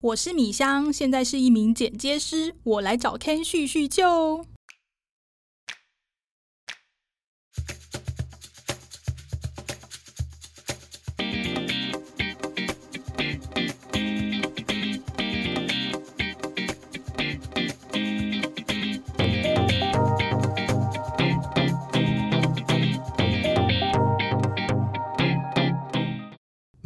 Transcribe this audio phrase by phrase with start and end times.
[0.00, 4.46] 我是米香，现在是一名剪接师，我来找 Ken 叙叙旧。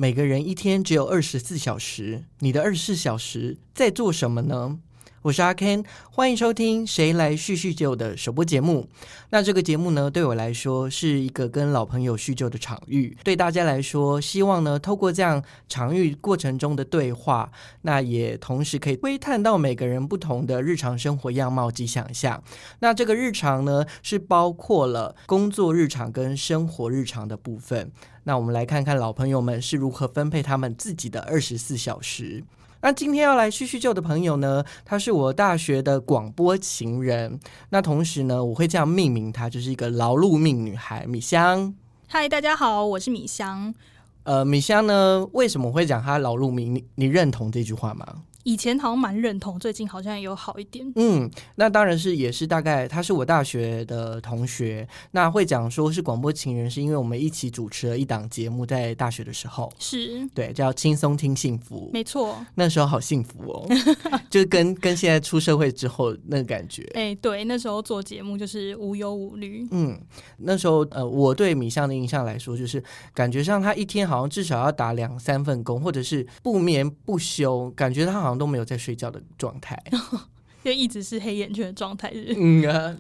[0.02, 4.80] 每个人一天只有二十四小时，你的二十四小时在做什么呢？
[5.22, 8.88] 我是阿 Ken，欢迎收听《谁来叙叙旧》的首播节目。
[9.30, 13.16] 那这个节目呢，对我来说是一个跟老朋友叙旧的场域。
[13.22, 22.42] 对大家来说，希望呢，透过这样场域过程中的对话，那也同时可以窥探到每个人不同的日常生活样貌及想象。
[22.80, 27.92] 那这个日常呢，是包括了工作日常跟生活日常的部分。
[28.24, 32.42] 那我们来看看老朋友们是如何分配他们自己的二十四小时。
[32.84, 37.38] 那今天要来叙叙旧的朋友呢，他是我大学的广播情人。
[37.70, 41.72] 那同时呢，我会这样命名她，就是一个劳碌命女孩米香。
[42.08, 43.72] 嗨，大家好，我是米香。
[44.24, 46.74] 呃，米香呢，为什么会讲她劳碌命？
[46.74, 48.04] 你你认同这句话吗？
[48.44, 50.90] 以前好像蛮认同，最近好像有好一点。
[50.96, 54.86] 嗯，那当然是也是大概，他是我大学的同学。
[55.12, 62.44] 那会讲说是广播情人，是因为我们一起主持了一档节目，在大学的时候，是对叫轻松听幸福，没错。
[62.56, 63.68] 那时候好幸福哦，
[64.28, 66.82] 就跟跟现在出社会之后那个感觉。
[66.94, 69.64] 哎，对，那时候做节目就是无忧无虑。
[69.70, 69.96] 嗯，
[70.38, 72.82] 那时候呃，我对米香的印象来说，就是
[73.14, 78.31] 感觉上他一天好像至少要打两三份工，或者是不眠不休，感觉他好像。
[78.36, 79.80] 都没有在睡觉的状态，
[80.64, 82.12] 就一直是黑眼圈的状态。
[82.36, 82.96] 嗯啊，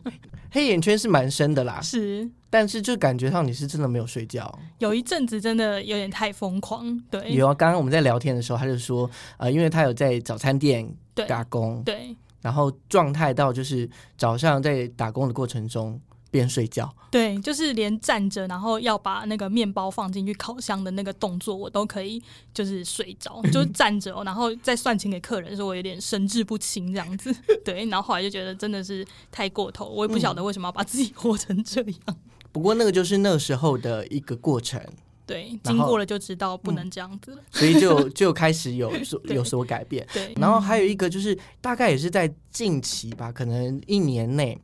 [0.50, 4.58] 黑眼圈是蛮深的啦，是，但是就感觉上你是真的没有睡觉。
[4.78, 7.32] 有一阵子真的有点太疯狂，对。
[7.32, 10.88] 有啊，刚刚我们在聊天的时候，他就说，呃，因为他有在早餐店
[11.28, 16.00] 打工，对，然后状态到就是早上在打工的过程中。
[16.32, 22.20] 边睡觉，对，就是连站着，然后要把那个面包放进去烤箱的那个动作，我都可以，
[22.54, 27.32] 就是睡着，就 站着，然后再算钱给客人的时候，我有点神志不清这样子。
[27.62, 32.16] 对，然后后来就觉得真的是太过头，我也不晓得为什么要把自己 活成这样。
[32.50, 34.82] 不过那个就是那时候的一个过程，
[35.26, 40.06] 对，经过了就知道不能这样子了，所以就就开始有 所有所改变。
[40.14, 44.58] 对，然后还有一个就是大概也是在近期吧，可能一年内。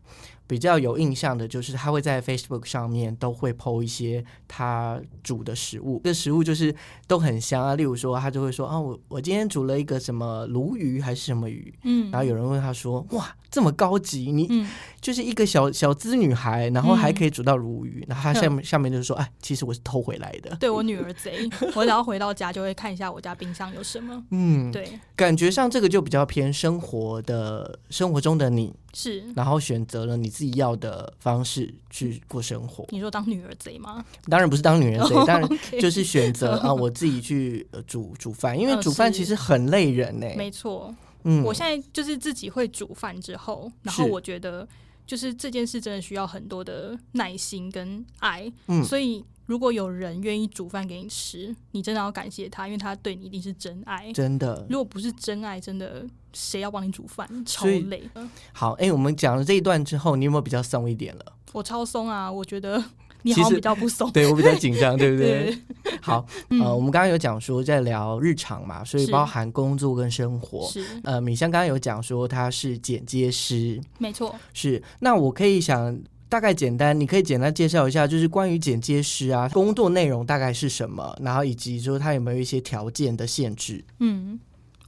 [0.49, 6.75] 比较有印象的就是他会在 Facebook 上面都会 PO 一些他煮的食物，这食物就是
[7.07, 7.77] 都很香啊。
[7.77, 14.67] 例如说，他就会说啊，我我今天煮了一个什么鲈鱼还是什么鱼，嗯，然后有人问他说，哇，这么高级，你
[15.03, 20.57] 就是一个小小资女孩，然后还可以煮到鲈鱼，然后他下面下面就是说，哎，其实我是偷回来的。
[20.57, 24.25] 对我女儿贼， 我只要回到家就会看一下我家冰箱有什么。
[24.31, 28.75] 嗯，对，感觉上这个就比较偏生活的生活中的你。
[29.01, 32.85] 是，然后选择了你自己要的方式去过生活。
[32.89, 34.05] 你说当女儿贼吗？
[34.29, 35.49] 当然不是当女人贼， 当然
[35.81, 40.27] 就是选择啊，我自己去煮煮饭，因为煮饭其实很累人呢。
[40.37, 40.93] 没错，
[41.23, 44.67] 嗯，我现在就是自己会煮饭之后，然后我觉得
[45.07, 49.25] 就是这件事真的需要很多的耐心跟爱，嗯，所以。
[49.49, 54.13] 如果有人愿意煮饭给你吃，你真的要感谢他，因为他对你一定是真爱。
[54.13, 56.05] 真的，如果不是真爱，真的
[56.35, 57.27] 谁要帮你煮饭？
[57.47, 58.03] 超累。
[58.53, 61.25] 好，哎，我们讲了这一段之后，你有没有比较松一点了？
[61.53, 62.31] 我超松啊！
[62.31, 62.77] 我觉得
[63.25, 64.09] 你好像比较不松。
[64.13, 65.59] 对我比较紧张，对不对？
[66.03, 70.69] 好，呃，我们刚刚有讲说在聊日常嘛，所以包含工作跟生活。
[70.69, 74.35] 是，呃，米香刚刚有讲说他是剪接师，没错。
[74.53, 75.99] 是，那我可以想。
[76.29, 83.85] 大概简单，你可以简单介绍一下，就是关于剪接师啊，工作内容大概是什么，然后以及说他有没有一些条件的限制。
[84.01, 84.39] 嗯，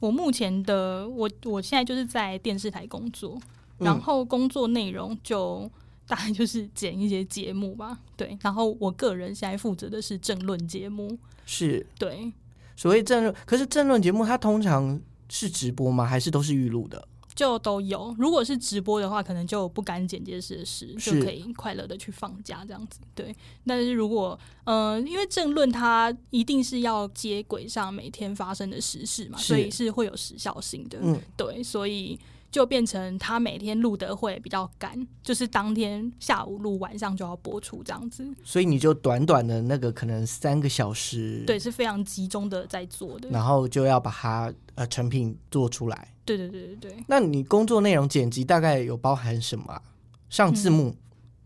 [0.00, 3.40] 我目前的我我现在就是在电视台工作，
[3.78, 5.70] 然后工作内容就
[6.06, 7.98] 大概就是剪一些节目吧。
[8.16, 11.18] 对，然后我个人现在负责的是政论节目。
[11.46, 12.32] 是，对。
[12.76, 14.98] 所谓政论，可是政论节目它通常
[15.28, 16.04] 是直播吗？
[16.04, 17.06] 还是都是预录的？
[17.40, 23.00] 就都有，如果是直播的话，可能就不干剪接师的事，就可以快乐的去放假这样子。
[23.14, 23.34] 对，
[23.66, 30.98] 但是如果呃，因为政论它一定是要接轨上每天发生的时事嘛，所以是会有时效性的。
[31.00, 32.20] 嗯，对，所以
[32.50, 38.28] 就变成他每天录的会比较赶，就是当天下午录，晚上就要播出这样子。
[38.44, 46.12] 所以你就短短的那个可能三个小时，对，是非常集中的在做的，然后就要把它呃成品做出来。
[46.36, 49.82] 对对对对对，那你工作内容剪辑大概有包含什么啊？
[50.28, 50.94] 上字幕？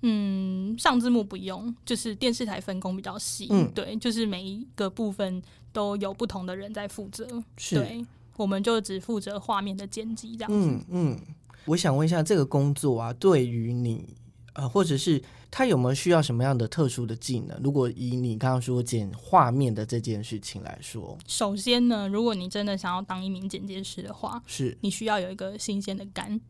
[0.03, 3.49] 嗯，上字幕不用，就是电视台分工比较细。
[3.51, 5.43] 嗯，对，就是每一个部分
[5.73, 7.27] 都有不同的人在负责。
[7.57, 8.05] 是，
[8.37, 10.69] 我们就只负责画面的剪辑这样子。
[10.69, 11.19] 嗯嗯，
[11.65, 14.15] 我想问一下，这个工作啊，对于你
[14.55, 17.61] 呃，或者是他有没有需要什么样的特殊的技能？
[17.62, 26.41] 如果以你刚刚说剪画面的这件事情来说，首先呢，如果你真的想要当一名剪接师的话，是你需要有一个新鲜的肝。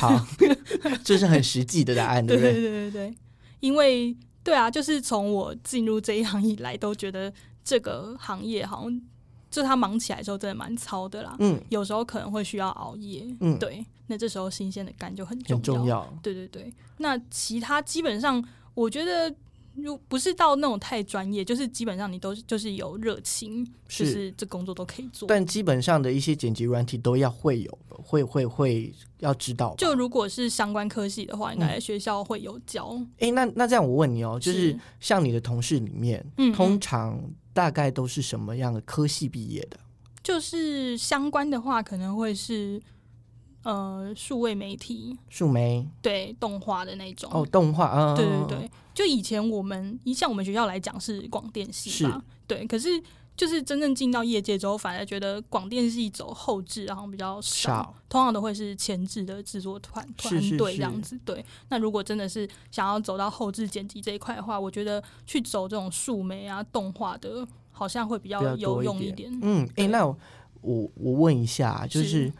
[0.00, 0.26] 好，
[1.04, 2.52] 这是很实际的答案， 对不对？
[2.52, 3.14] 对对对对，
[3.60, 7.32] 因为对啊，就是从我进入这一行以来，都觉得
[7.64, 9.00] 这个行业好像。
[9.50, 11.34] 就他忙起来的时候，真的蛮操的啦。
[11.40, 13.26] 嗯，有时候可能会需要熬夜。
[13.40, 16.06] 嗯，对，那这时候新鲜的肝就很重要。
[16.22, 18.42] 对对对，那其他基本上，
[18.74, 19.34] 我觉得
[19.74, 25.26] 如不是到那种太专业，就是基本上你都就是有热情，就是这工作都可以做。
[25.28, 29.74] 但基本上的一些剪辑软体都要会有，会会会要知道。
[29.78, 33.00] 就如果是相关科系的话，应该学校会有教。
[33.18, 37.20] 哎，那那这样我问你哦，就是像你的同事里面，嗯通常。
[37.52, 39.76] 大概都是什么样的科系毕业的？
[40.22, 42.80] 就是相关的话，可能会是
[43.62, 48.70] 呃，数位媒体、数媒对动画的那种哦，动画啊，对对对。
[48.94, 53.02] 就以前我们一像我们学校来讲是广电系吧，对，可是。
[53.36, 61.18] 就是真正进到业界之后，反而觉得广电系走后置，然后比较少，通常都会是前置的制作团团队这样子。
[61.24, 69.30] 对，那如果真的是想要走到后置剪辑这一块的话，我觉得去走这种数媒啊、动画的，好像会比较有用一点。
[69.40, 70.18] 嗯，哎，那我
[70.60, 72.30] 我问一下，就是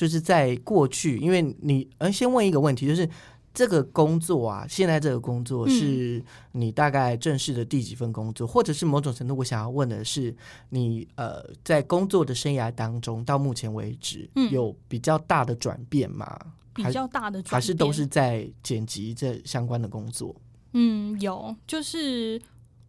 [0.00, 3.06] 就是在过去，因为你呃，先问一个问题，就是。
[3.52, 10.32] 这个工作啊，现在这个工作是你大概正式的第几份工作，或者是某种程度，我想要问的是，
[10.68, 16.38] 你呃在工作的生涯当中，到目前为止有比较大的转变吗？
[16.72, 20.32] 比较大的转变还是都是在剪辑这相关的工作？
[20.74, 22.40] 嗯，有，就是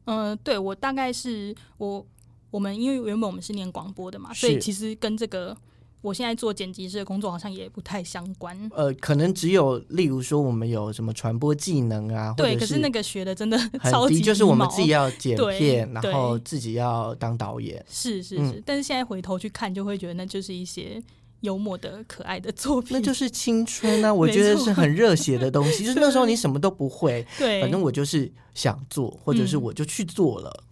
[0.06, 2.06] 嗯，对我大概是我
[2.52, 5.58] 我们因为原本我们是念广播的嘛，所以其实跟这个。
[6.02, 8.58] 我现在做剪辑师的工作好像也不太相关。
[8.74, 17.86] 呃，可能只有例如说我们有什么传播技能啊，对，可是那个学的真的超级就是我们自己要剪片，然后自己要当导演。
[17.88, 21.00] 是是是，但是现在回头去看，就会觉得那就是一些
[21.42, 22.98] 幽默的、可爱的作品。
[22.98, 24.12] 那就是青春啊！
[24.14, 25.86] 我觉得是很热血的东西。
[25.86, 30.64] 就是那时候你什么都不会， 对，反正我就是想做，或者是我就去做了。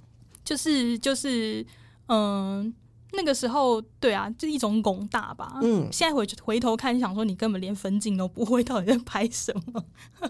[0.44, 1.64] 就是就是
[2.08, 2.74] 嗯。
[3.14, 5.60] 那个时候，对啊，就一种拱大吧。
[5.62, 9.84] 嗯，现在回回头看，想说你根本连分镜都不会，到底在拍什么？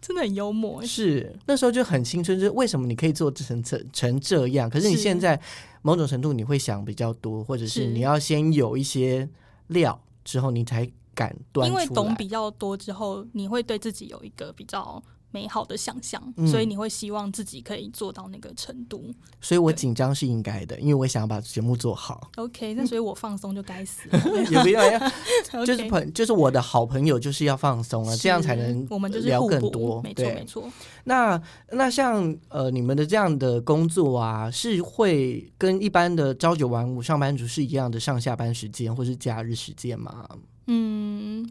[0.00, 0.84] 真的很幽默。
[0.84, 4.68] 是那时候就很青春，就是为什么你可以做成成成这样？
[4.68, 5.40] 可是你现在
[5.82, 9.28] 某种程度你会想比较多，或者是你要先有一些
[9.68, 15.02] 料之后，你才敢端因为懂比较多之后，你会对自己有一个比较。
[15.32, 19.12] 美好的想象，所以你会希望自己可以做到那个程度。
[19.40, 22.30] 所以我紧张是应该的，因为我想要把节目做好。
[22.36, 24.08] OK， 那所以我放松就该死。
[24.50, 25.12] 也不要呀，
[25.66, 30.00] 就是朋，就是我的好朋友，就是要放松啊，这样才能我们就是聊更多。
[30.02, 30.70] 没错，没错。
[31.04, 40.28] 那那像呃，你们的这样的工作啊，是会跟一般的朝九晚五上班族是一样的上下班时间，或是假日时间吗？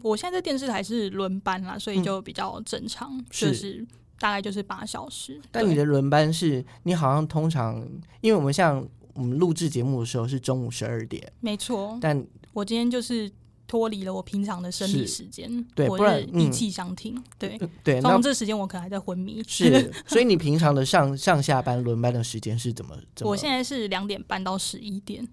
[0.02, 3.86] 嗯，我现在在电视台是轮班啦，所以就比较正常，就是
[4.18, 5.40] 大概就是八小时。
[5.50, 7.86] 但你的轮班是你好像通常，
[8.20, 11.98] 因为我们像我们录制节目的时候是中午十二点，没错。
[12.00, 13.30] 但我今天就是
[13.66, 18.00] 脱离了我平常的生理时间，对，不然一气相听，对对。
[18.00, 19.90] 然后这时间我可能还在昏迷，是。
[20.06, 22.96] 所以你平常的上上下班轮班的时间是怎么？
[23.22, 25.26] 我现在是两点半到十一点。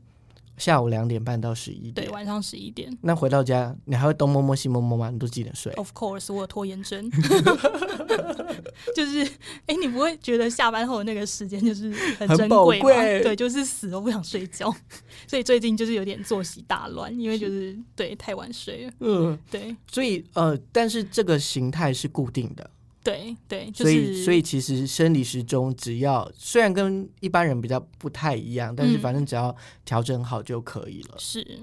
[0.59, 2.95] 下午两点半到十一点，对，晚上十一点。
[3.01, 5.09] 那回到家，你还会东摸摸西摸摸吗？
[5.09, 7.09] 你都几点睡？Of course，我有拖延症。
[8.95, 9.23] 就是，
[9.65, 12.85] 哎，你不会觉得下班后的那个时间就是很珍贵吗？
[13.23, 14.73] 对，就是死都不想睡觉。
[15.27, 18.91] 所以最近就是有点作息大乱，因为就是对太晚睡了。
[18.99, 19.75] 嗯，对。
[19.89, 22.69] 所以呃，但是这个形态是固定的。
[23.03, 31.15] 对对，所以所以其实生理时钟只要虽然跟一般人比较不太一样，但是反正只要调整好就可以了。
[31.17, 31.59] 是。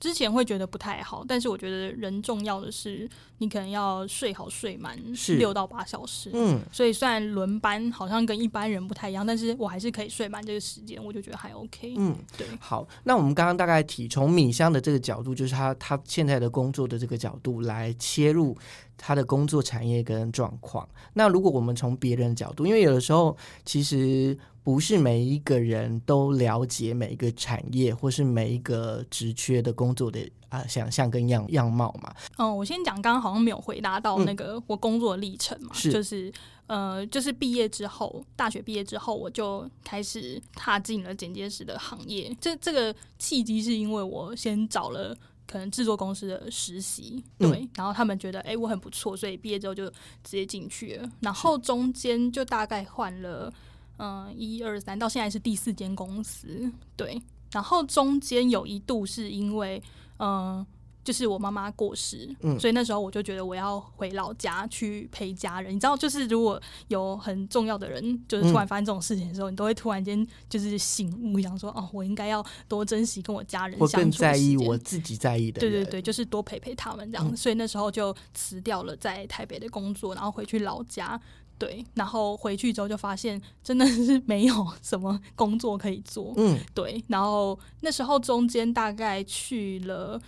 [0.00, 3.08] 之前会觉得不太好，但是我觉得人重要的是
[3.42, 4.96] 你可能要睡好睡满
[5.36, 6.30] 六到八小时。
[6.32, 11.94] 嗯，所以虽然轮班好像跟一般人不太一样，但是我还是可以睡满这个时间，我就觉得还 OK。
[11.98, 12.46] 嗯，对。
[12.60, 18.56] 好，那我们刚刚大概提从米香的这个角度，就是他他现在的工作的这个角度来切入
[18.96, 20.88] 他的工作产业跟状况。
[21.14, 30.20] 那如果我们从别人的角度，因为有的时候其实不是每一个人都了解每一个产业或是每一个职缺的工作的
[30.52, 32.14] 啊想象跟样样貌嘛。
[32.36, 36.32] 嗯，我先讲，刚刚好像没有回答到那个我工作历程嘛，是就是
[36.66, 42.34] 呃，就是毕业之后，大学毕业之后，我就开始踏进了剪接师的行业。
[42.40, 45.16] 这这个契机是因为我先找了。
[45.44, 51.10] 可能制作公司的实习，对，然后他们觉得哎、我很不错，所以毕业之后就直接进去了。
[51.20, 53.52] 然后中间就大概换了
[53.98, 57.20] 嗯一二三，到现在是第四间公司，对。
[57.50, 59.82] 然后中间有一度是因为
[60.22, 60.66] 嗯。
[61.04, 65.74] 就是我妈妈过世，嗯所以那时候我就觉得我要回老家去陪家人。
[65.74, 75.72] 你知道，就是如果有很重要的人，就是突然发生这种事情的时候，你都会突然间就是醒悟，想说哦，我应该要多珍惜跟我家人或相处我更在意我自己在意的人。
[75.72, 77.28] 对对对，就是多陪陪他们这样。
[77.28, 81.20] 嗯所以那时候就辞掉了在台北的工作，然后回去老家。
[81.62, 86.34] 对，然后回去之后就发现真的是没有什么工作可以做。
[86.36, 90.20] 嗯，对，然后那时候中间大概去了，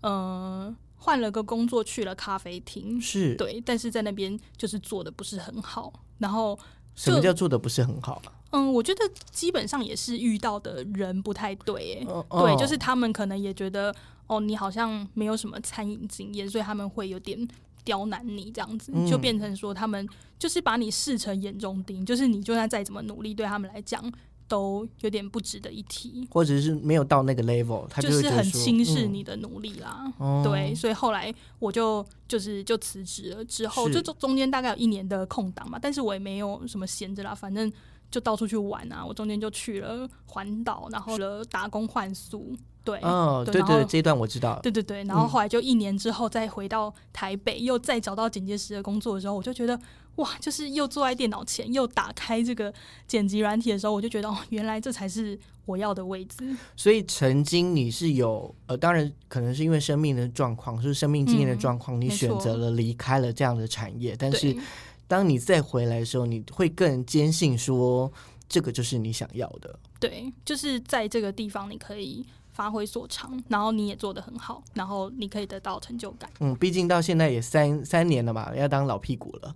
[0.00, 3.00] 呃，换了个工作，去了咖啡厅。
[3.00, 3.36] 是。
[3.36, 5.92] 对，但是在那边就是做的不是很好。
[6.18, 6.58] 然后，
[6.96, 8.32] 什么叫做的不是很好啊？
[8.50, 13.94] 嗯，我觉得基本上也是遇到的人不太对、欸，哦对，哦就是他们可能也觉得
[14.26, 17.46] 哦，你好像没有什么餐饮经验，所以他们会有点
[17.84, 19.06] 刁难你这样子，嗯。
[19.06, 20.08] 就变成说他们
[20.38, 24.02] 就是把你视成眼中钉，就是你就算再怎么努力，对他们来讲
[24.48, 29.14] 都有点不值得一提，或者是没有到那个 level，他就是很轻视嗯。
[29.14, 30.12] 你的努力啦。
[30.18, 30.42] 哦。
[30.44, 37.70] 对，所以后来我就就是就辞职了，之后就中中间大概有一年的空档嘛，但是我也没有什么闲着啦，反正
[38.10, 39.04] 就到处去玩啊。
[39.04, 44.58] 我中间就去了环岛，然后了打工换宿，对，哦，对对对，这一段我知道。
[44.62, 49.78] 对对对，然后嗯后来就一年之后再回到台北，又再找到剪接师的工作的时候，我就觉得
[50.16, 52.72] 哇，就是又坐在电脑前，又打开这个
[53.06, 56.56] 剪辑软体的时候，我就觉得哦，原来这才是我要的位置。
[56.76, 64.16] 所以曾经你是有呃，当然可能是因为生命的状况，是生命经验的嗯状况，你选择了离开了这样的产业。
[64.18, 64.62] 但是对
[65.10, 68.12] 当你再回来的时候，你会更坚信说
[68.48, 69.76] 这个就是你想要的。
[69.98, 76.30] 对，就是在这个地方你可以发挥所长，然后你也做得很好，然后你可以得到成就感。
[76.38, 79.52] 嗯，毕竟到现在也三三年了嘛，要当老屁股了。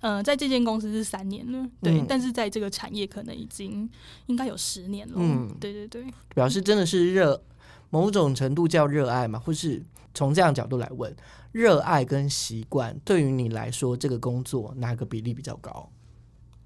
[0.00, 3.90] 呃，在这间公司是三年了，对，嗯但是在这个产业可能已经
[4.26, 5.14] 应该有十年了。
[5.16, 6.04] 嗯对对对，
[6.36, 7.42] 表示真的是热，
[7.90, 9.82] 某种程度叫热爱嘛，或是
[10.14, 11.14] 从这样角度来问，
[11.52, 15.90] 热爱跟习惯对于你来说，这个工作哪个比例比较高？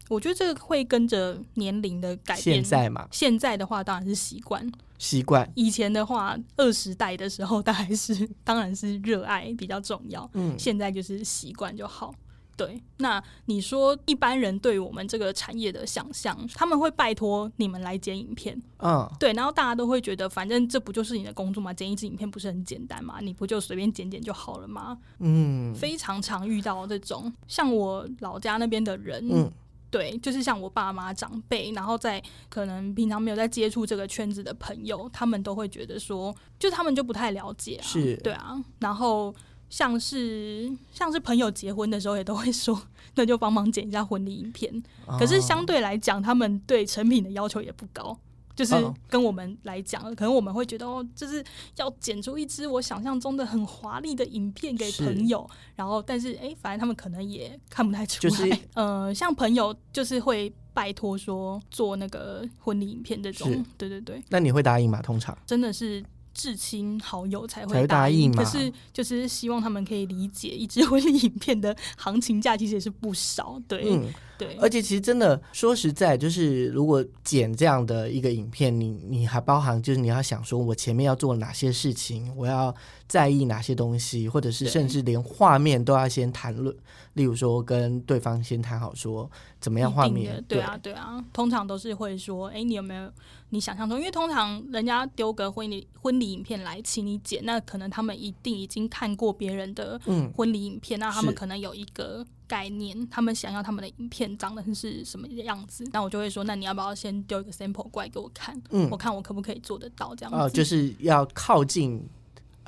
[0.08, 2.62] 我觉得这个会跟着年龄的改变。
[2.62, 12.14] 现在嘛，现在的话当然是习惯，习惯，以前的话二十代的时候，大概是当然是热爱比较重要，嗯，现在就是习惯就好。
[12.58, 21.72] 对，那你说一般人对我们这个产业的想象，他们会拜托你们来剪影片，嗯，对，然后大家都会觉得，反正这不就是你的工作嘛？
[21.72, 23.20] 剪一支影片不是很简单嘛？
[23.20, 24.98] 你不就随便剪剪就好了吗？
[25.20, 29.48] 嗯，非常常遇到这种，像我老家那边的人，嗯，
[29.88, 39.32] 对，就是像我爸妈长辈，然后在可能平常没有在接触这个圈子的朋友，他们都会觉得说，就他们就不太了解啊，是对啊，然后
[39.70, 42.80] 像是像是朋友结婚的时候，也都会说，
[43.16, 44.82] 那就帮忙剪一下婚礼影片。
[45.18, 48.16] 可是相哦对来讲，他们对成品的要求也不高。
[48.56, 51.44] 就是哦跟我们来讲，可能我们会觉得哦，就是
[51.76, 58.30] 要剪出一支我想象中的很华丽的影片给朋友，然后但是哎、反正他们可能也看不太出来。
[58.30, 65.00] 就是 呃，像朋友就是会拜托说做那个婚礼影片这种，对对对，那你会答应吗？
[65.00, 66.04] 通常真的是
[66.38, 82.72] 至亲好友才才会会答应嘛可是就是希望他们可以理解，一支婚礼影片的行情价其实也是不少，对、嗯，对，而且其实真的说实在，就是如果剪这样的一个影片，你你还包含就是你要想说我前面要做哪些事情，我要
[83.08, 86.72] 在意哪些东西，或者是甚至连画面都要先谈论，
[87.14, 89.28] 例如说跟对方先谈好说
[89.58, 93.10] 怎么样画面，对啊，对啊，通常都是会说，哎、你有没有
[93.50, 93.98] 你想象中？
[93.98, 105.88] 因为通常人家丢个婚礼婚礼影片来请你剪，那可能他们一定已经看过别人的嗯，婚礼影片，那他们可能有一个概念，他们想要他们的影片长得是什么样子。
[105.92, 108.60] 那我就会说，那你要不要先丢一个 sample 过来给我看？
[108.70, 110.38] 嗯我看我可不可以做得到这样子？
[110.38, 112.06] 哦，就是要靠近。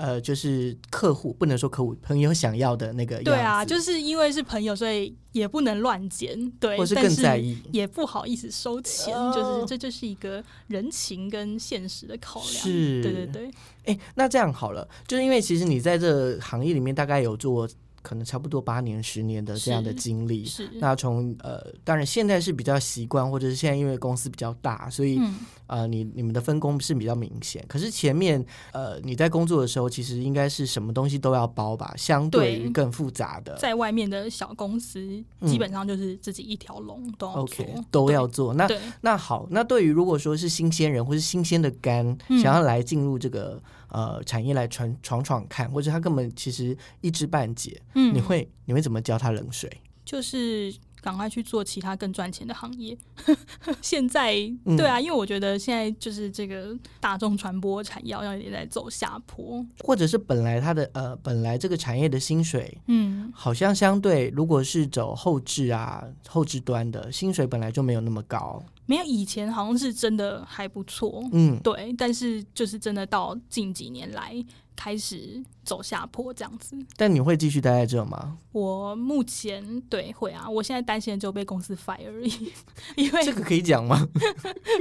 [0.00, 12.50] 呃，就是客户不能说客户朋友想要的那个样子，对啊，就是因为是朋友，所以也不能乱捡，对，或是更在意，也不好意思收钱，哦就是这就是一个人情跟现实的考量。
[12.50, 13.50] 是对对对，
[13.84, 17.68] 哎，那这样好了，就是因为其实你在这行业里面大概有做
[18.02, 20.44] 可能差不多八年、十年的这样的经历。
[20.44, 25.34] 是，那从呃，当然现在是比较习惯，或者是现在因为公司比较大，所以、嗯，
[25.66, 27.64] 呃，你你们的分工是比较明显。
[27.68, 33.56] 可是前面呃，你在工作的时候，其实应该是什么东西都要包吧，相对于更复杂的。
[33.56, 38.54] 在外面的小公司，嗯基本上就是自己一条龙都要做 OK，都要做。
[38.54, 49.70] 那对，那好，那对于如果说是新鲜人或是新鲜的肝，嗯想要来进入这个呃产业来闯闯闯看，或者他根本其实一知半解，嗯，你会你会怎么浇他冷水？
[50.04, 52.96] 就是赶快去做其他更赚钱的行业。
[53.80, 59.64] 现在嗯对啊，因为我觉得现在就是这个大众传播产业好像也在走下坡。
[59.78, 74.34] 或者是本来他的呃本来这个产业的薪水嗯，好像相对，如果是走后置啊后置端的薪水本来就没有那么高，没有以前好像是真的还不错，嗯，对，但是就是真的到近几年来
[74.74, 76.76] 开始走下坡这样子。
[76.96, 78.36] 但你会继续待在这吗？
[78.50, 82.52] 我目前对会啊，我现在担心的只有被公司 fire 而已，
[82.96, 84.04] 因为这个可以讲吗？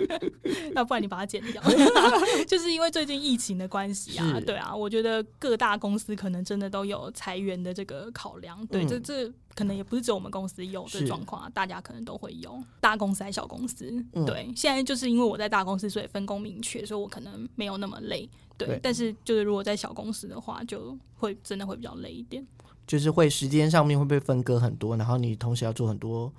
[0.73, 1.61] 要不然你把它剪掉，
[2.47, 22.47] 就是因为最近疫情的关系啊，对啊，我觉得各大公司可能真的都有裁员的这个考量，对，嗯这这可能也不是只有我们公司有是的状况啊，大家可能都会有，大公司还是小公司，嗯对，现在就是因为我在大公司，所以分工明确，所以我可能没有那么累，对，对但是就是如果在小公司的话，就会真的会比较累一点，
[22.87, 26.31] 就是会时间上面会被分割很多，然后你同时要做很多。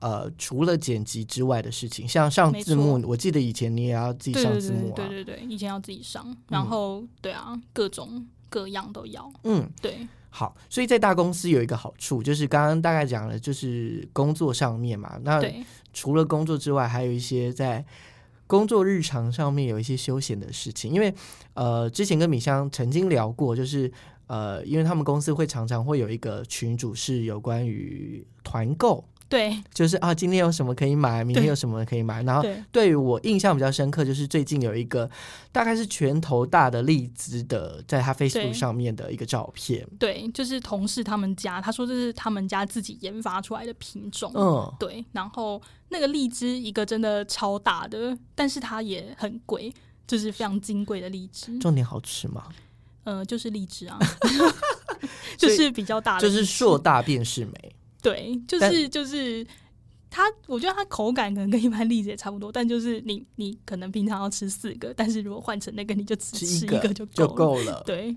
[0.00, 4.96] 呃，除了剪辑之外的事情，像上字幕，我记得以前你也要自己上字幕啊。
[4.96, 15.18] 对对对，以前要自己上，然后、对啊，各种各样都要，嗯，对，好，所以在大公司有一个好处，就是刚刚大概讲了，就是工作上面嘛。
[15.22, 15.42] 那，
[15.92, 17.84] 除了工作之外，还有一些在
[18.46, 20.92] 工作日常上面有一些休闲的事情。
[20.92, 21.12] 因为
[21.54, 23.92] 呃，之前跟米香曾经聊过，就是
[24.28, 32.20] 呃，因为他们公司会常常会有一个群主是有关于团购，对就是啊，今天有什么可以买，明天有什么可以买。
[32.24, 35.08] 然后对，对于我印象比较深刻，就是最近有一个
[35.52, 39.86] 大概是拳头大的荔枝的，在他 Facebook 上面的一个照片。
[40.00, 44.32] 对，就是同事他们家，他说这是他们家自己研发出来的品种。
[44.34, 49.72] 嗯，对，然后那个荔枝一个真的超大的，但是它也很贵，
[50.08, 51.56] 就是非常金贵的荔枝。
[51.60, 52.48] 重点好吃吗？
[53.04, 53.96] 呃，就是荔枝啊，
[55.38, 57.72] 就是比较大的，就是硕大便是美。
[58.02, 59.46] 对，就是就是
[60.08, 67.82] 它，我觉得它口感可能跟一般栗子也差不多，但就是你你可能平常要吃四个，但是如果换成那个，你就只吃吃一个个就就够了。
[67.86, 68.16] 对，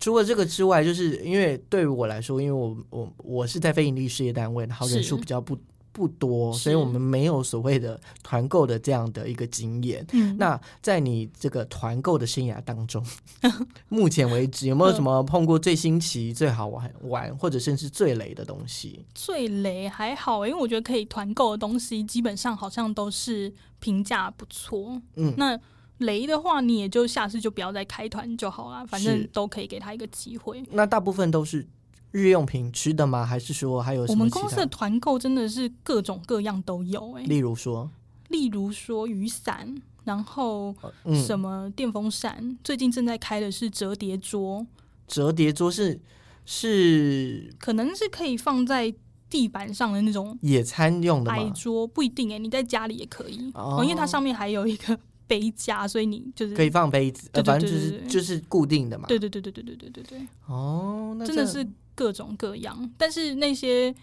[0.00, 5.56] 除了这个之外，就是因为对于我来说，因为我我我是在非盈利事业单位，然后人数比较不
[5.92, 10.04] 不多，所以我们没有所谓的团购的这样的一个经验。
[10.12, 13.04] 嗯，那在你这个团购的生涯当中，
[13.88, 19.04] 目前为止有没有什么碰过最新奇、最好玩玩，或者甚至最雷的东西？
[19.14, 25.00] 最雷还好，因为我觉得可以团购的东西，基本上好像都是评价不错。
[25.16, 25.58] 嗯，那
[25.98, 30.62] 雷的话，你也就下次就不要再开团就好了，反正都可以给他一个机会。
[30.70, 31.64] 那大部分都是
[32.12, 33.26] 日用品吃的吗？
[33.26, 34.66] 还是说还有什我们公司的？
[34.66, 37.90] 团购真的是各种各样都有诶、例如说，
[38.28, 44.66] 例如说雨伞，然后嗯，什么电风扇，最近正在开的是折叠桌，
[45.08, 46.00] 折叠桌是
[46.44, 48.94] 是可能是可以放在
[49.30, 51.36] 地板上的那种野餐用的吗？
[51.36, 54.98] 矮桌，不一定哎、你在家里也可以哦哦因为它上面还有一个
[55.32, 59.06] 杯架，所以你就是可以放杯子，呃，对对反正就是就是固定的嘛。
[59.08, 62.92] 对对对对对对对对对，哦，那真的是各种各样。
[62.98, 63.94] 但是那些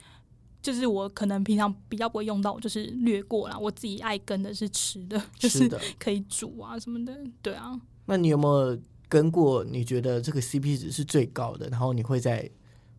[0.59, 3.55] 就是我可能平常比较不会用到，我就是略过啦。
[3.59, 5.69] 我自己爱跟的是吃的， 就是。
[5.99, 7.15] 可以煮啊什么的。
[7.43, 8.75] 对啊，那你有没有
[9.07, 9.63] 跟过？
[9.63, 12.49] 你觉得这个 CP 值是最高的，然后你会在，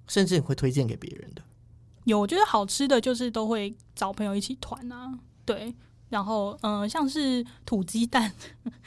[0.06, 1.42] 甚至你会推荐给别人的？
[2.04, 5.18] 有我觉得好吃的就是都会找朋友一起团啊。
[5.44, 5.74] 对。
[6.10, 8.30] 然后，嗯、像是土鸡蛋，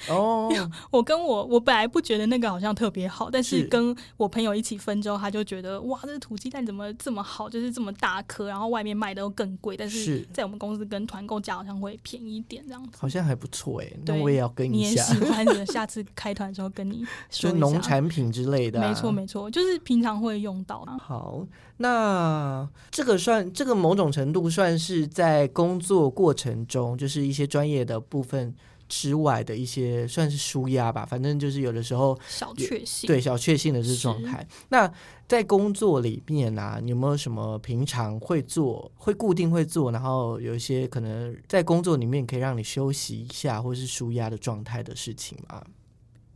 [0.10, 0.52] 哦，
[0.92, 12.98] 我跟我我本来不觉得那个好像特别好，但是是跟我朋友一起分之后，他就觉得哇，这个土鸡蛋怎么这么好，就是这么大颗，然后外面卖的又更贵，但是是在我们公司跟团购价好像会便宜一点这样子。
[13.00, 13.90] 好像还不错哎。
[14.00, 17.66] 那对我也要跟你也一下，喜欢的， 下次开团的时候跟你说就一下。
[17.66, 18.88] 农产品之类的、啊。
[18.88, 20.98] 没错没错，就是平常会用到啊。
[21.02, 21.46] 好，
[21.78, 28.54] 那这个算这个某种程度算是在工作过程中，就是一些专业的部分
[28.88, 31.06] 之外的一些算是舒压吧。
[31.06, 33.08] 反正就是有的时候小确幸。
[33.08, 34.48] 对小确幸的这是状态。
[34.70, 34.90] 那
[35.28, 45.64] 在工作里面啊，你有没有什么平常会做、会固定会做，然后有一些可能在工作里面可以让你休息一下或是舒压的状态的事情吗？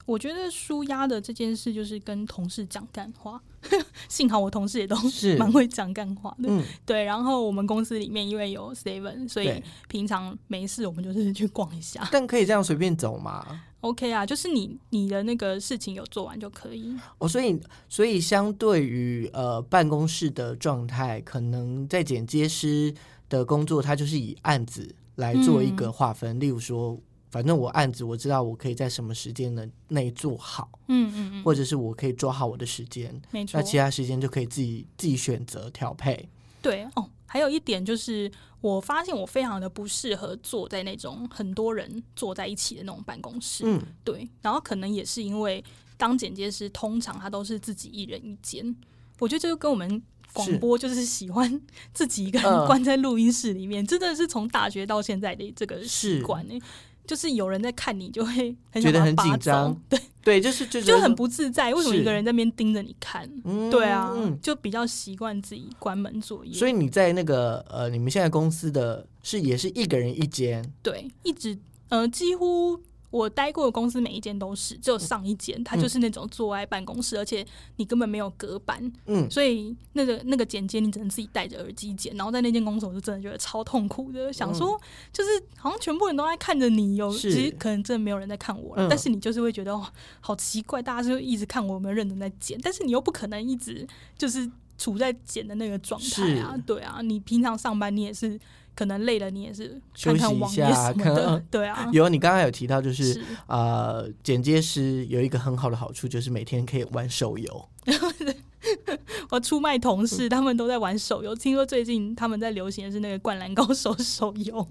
[0.08, 3.40] 我觉得舒压的这件事就是跟同事讲干话，
[4.10, 6.50] 幸好我同事也都是蛮会讲干话的。
[6.50, 12.08] 嗯，对，然后我们公司里面因为有 Seven，所以平常没事我们就是去逛一下。
[12.12, 13.46] 但可以这样随便走吗？
[13.82, 16.96] OK 啊，就是你你的那个事情有做完就可以。
[17.20, 22.94] 哦，所以所以相对于呃办公室的状态，可能在剪接师
[23.30, 26.40] 的工作，它就是以案子来做一个划分。
[26.40, 26.98] 例如说，
[27.30, 33.64] 反正我案子我知道我可以在什么时间的内做好，嗯嗯嗯，或者是我可以抓好我的时间，没错那。
[33.64, 36.30] 其他时间就可以自己自己选择调配。
[36.62, 43.64] 对哦，还有一点就是，我发现我非常的不适合坐在那种很多人坐在一起的那种办公室。
[43.66, 45.64] 嗯，对，然后可能也是因为
[45.98, 48.76] 当剪接师，通常他都是自己一人一间。
[49.20, 50.02] 我觉得这就跟我们
[50.34, 51.62] 广播就是喜欢
[51.94, 56.60] 自己一个人嗯关在录音室里面，真的是从大学到现在的这个习惯呢。
[57.08, 61.74] 就是有人在看你，就会很觉得很紧张，对，对，就是就就很不自在。
[61.74, 63.28] 为什么一个人在那边盯着你看？
[63.46, 66.54] 嗯对啊，嗯就比较习惯自己关门作业。
[66.54, 71.58] 所以你在那个呃，你们现在公司的是也是一个人一间，对，一直
[71.90, 72.78] 呃，几乎
[73.10, 77.46] 我待过的公司每一间都是，只有上一间它就是那种坐在办公室，而且
[77.78, 82.14] 你根本没有隔板，嗯，所以那个那个剪接你只能自己戴着耳机剪。
[82.18, 84.80] 然后在那间公司，我就真的觉得超痛苦的，想说
[85.14, 88.90] 就是好像全部人都在看着你，有其实可能真的没有人在看我了，嗯。
[88.90, 89.86] 但是你就是会觉得哦，
[90.20, 98.38] 好奇怪，大家就一直看我有没有认真在剪，但是你又不可能一直就是处在剪的那个状态啊，对啊，你平常上班你也是。
[98.78, 107.70] 可能累了，你也是休息一下看什么的看， 对啊，有你刚刚有提到，就是是呃，剪接师有一个很好的好处，就是每天可以玩手游。
[109.32, 111.34] 我出卖同事，他们都在玩手游。
[111.34, 114.68] 听说最近他们在流行的是那个《灌篮高手》手游。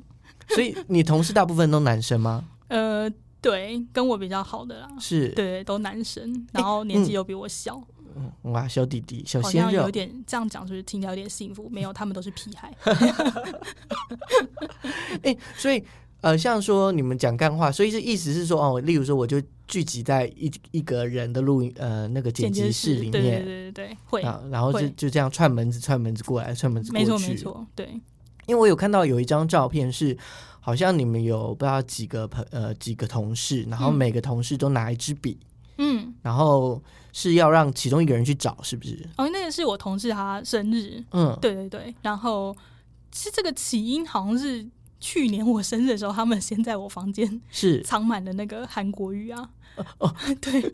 [0.50, 2.44] 所以你同事大部分都男生吗？
[2.68, 7.95] 呃，对，跟我比较好的啦，是，对，都男生，然后年纪又比我小，嗯
[8.42, 11.68] 哇，小弟弟、小鲜肉有，点这样讲，是不是听起来有点幸福？
[11.68, 12.72] 没有，他们都是屁孩。
[15.22, 15.82] 哎、所以
[16.20, 23.44] 呃，像说你们讲干话，所以这意思是说，哦，例如说我就聚集在一一个人的录音呃那个剪辑室里对对面。
[23.44, 27.04] 对对对，会，啊，然后就就这样串门子串门子过来，串门子过去。
[27.04, 27.36] 没错没。
[27.36, 27.86] 错，对，
[28.46, 30.16] 因为我有看到有一张照片是，
[30.60, 35.38] 好像你们有不知道几个朋呃几个同事，然后嗯每个同事都拿一支笔，
[35.78, 36.82] 嗯，然后
[37.18, 39.08] 是要让其中一个人去找，是不是？
[39.16, 42.54] 哦，那个是我同事他生日，嗯，对对对，然后
[43.10, 44.62] 其实这个起因好像是
[44.98, 47.82] 去年我生日的时候，他们先在我房间是。
[47.82, 49.48] 藏满了那个韩国语啊，
[49.98, 50.72] 哦 对，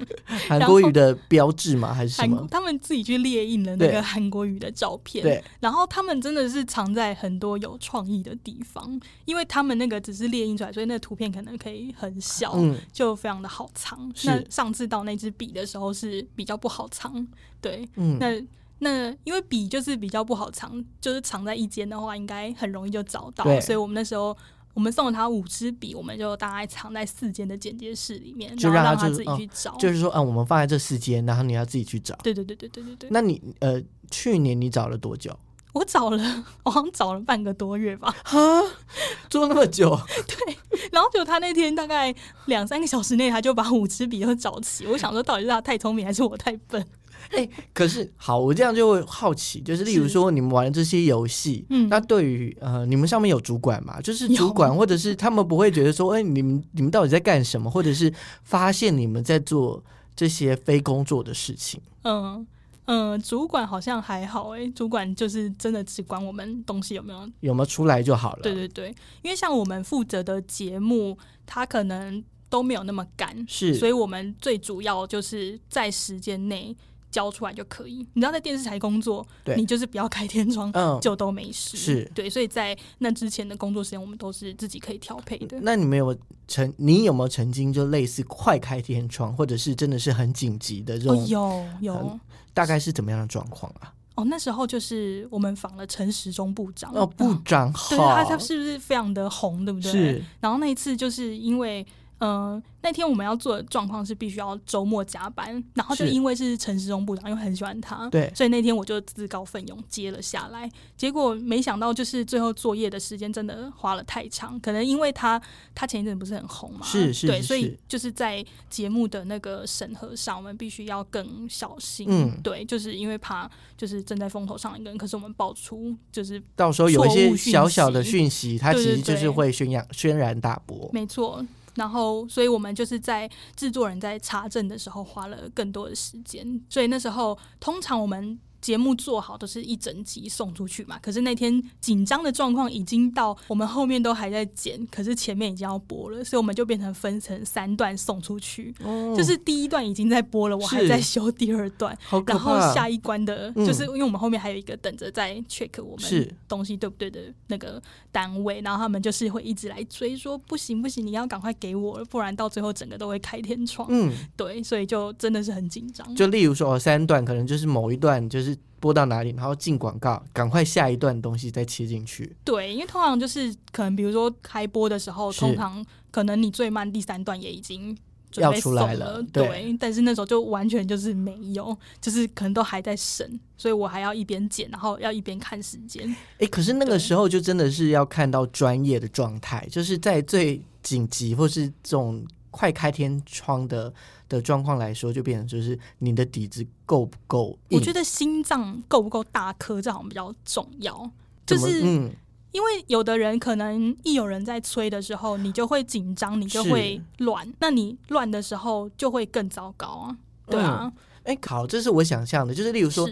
[0.48, 1.92] 韩国语的标志吗？
[1.92, 2.46] 还是什韩么？
[2.50, 14.12] 他们自己去列印了那个韩国语的照片，对，然后他们真的是藏在很多有创意的地方，因为他们那个只是列印出来，所以那个图片可能可以很小，嗯，就非常的好藏。
[14.24, 17.26] 那上次到那支笔的时候是比较不好藏，
[17.60, 18.42] 对，嗯，那。
[18.84, 23.60] 那因为笔就是比较不好藏，就是藏在一间的话，应该很容易就找到对。
[23.60, 24.36] 所以我们那时候
[24.74, 29.76] 我们送了他五支笔，我们就大概藏在四间的剪接室里面，就让他自己去找。
[29.76, 32.16] 就是说，嗯，我们放在这四间，然后你要自己去找。
[32.24, 33.10] 对对对对对对对。
[33.12, 35.30] 那你呃，去年你找了多久？
[35.72, 38.12] 我找了，我好像找了半个多月吧。
[38.24, 38.62] 哈，
[39.30, 39.96] 做那么久？
[40.26, 40.56] 对
[40.90, 42.12] 然后就他那天大概
[42.46, 44.86] 两三个小时内，他就把五支笔都找齐。
[44.86, 46.84] 我想说，到底是他太聪明，还是我太笨？
[47.30, 54.00] 哎、可是好，我这样就会好奇，就是例如说你们玩这些游戏，嗯那对于呃你们上面有主管嘛？
[54.00, 57.70] 就是主管或者是他们不会觉得说，哎、你们你们到底在干什么？
[57.70, 59.82] 或者是发现你们在做
[60.14, 61.80] 这些非工作的事情？
[62.02, 62.46] 嗯
[62.86, 67.30] 嗯，主管好像还好哎、主管就是真的只管我们东西有没有。
[67.40, 68.42] 有没有出来就好了？
[68.42, 76.76] 对对对，因为像我们负责的节目，他可能都没有那么赶，是，所以我们最主要就是在时间内
[77.12, 78.04] 交出来就可以。
[78.14, 80.68] 你知道，在电视台工作，对你就是不要开天窗。
[80.74, 85.60] 嗯，就都没事，是对，所以在那之前的工作时间，我们都是自己可以调配的。
[85.60, 86.16] 那你们有
[86.48, 92.20] 曾你有没有曾经就类似快开天窗，或者是真的是很紧急的这哦种，，有有很
[92.54, 93.92] 大概是怎么样的状况啊？
[94.14, 99.90] 哦，那时候就是我们访了陈时中部长哦，部嗯长对他，他是不是非常的红，对不对？。
[99.90, 101.84] 是然后那一次就是因为，
[102.24, 108.32] 嗯、那天我们要做的状况是必须要周末加班，然后就因为是陈时中部长，因为很喜欢他，对。
[108.32, 110.70] 所以那天我就自告奋勇接了下来。
[110.96, 115.40] 结果没想到就是最后作业的时间真的花了太长，可能因为他
[115.74, 122.06] 他前一阵不是很红嘛，对，是是对所以就是在节目的那个审核上，我们必须要更小心。
[122.08, 122.40] 嗯。
[122.42, 130.88] 对，就是因为怕就是正在风头上一个人，可是我们爆出就是到时候有一些小小的息讯息，它其实就是对会宣扬轩然大波。
[130.92, 138.38] 没错，然后，所以我们就是在制作人在查证的时候花了更多的时间，所以那时候通常我们。
[138.62, 148.72] 节目做好都是一整集送出去嘛，可是那天紧张的状况已经到我们后面都还在剪，可是前面已经要播了，所以我们就变成分成三段送出去。
[148.84, 163.88] 哦，就是第一段已经在播了，我还在修第二段，然后下一关的，就是因为我们后面还有一个等着在 check 我们东西对不对的那个单位，然后他们就是会一直来追说不行不行，你要赶快给我，不然到最后整个都会开天窗。
[163.90, 166.14] 嗯，对，所以就真的是很紧张。
[166.14, 168.51] 就例如说三段，可能就是某一段就是。
[168.82, 172.34] 播到哪里，然后进广告，赶快下一段东西再切进去。
[172.42, 177.96] 对，因为通常就是可能，比如说开播的时候，通常可能你最慢第三段也已经
[178.34, 179.76] 要出来了，对。
[179.78, 186.04] 但是那时候就完全就是没有，就是可能都还在审，所以我还要一边剪，然后要一边看时间。
[186.40, 193.92] 哎，可是那个时候就真的是要看到专业的状态，就是在最紧急或是这种快开天窗的。
[194.28, 197.58] 的状况来说，就变成就是你的底子够不够？
[197.68, 201.10] 我觉得心脏够不够大颗，这好像比较重要。
[201.44, 202.10] 就是嗯，
[202.50, 207.46] 因为有的人可能一有人在催的时候，你就会紧张，你就会乱。
[207.58, 210.16] 那你乱的时候就会更糟糕啊！
[210.46, 210.90] 对啊，
[211.24, 213.06] 哎，好，这是我想象的，就是例如说，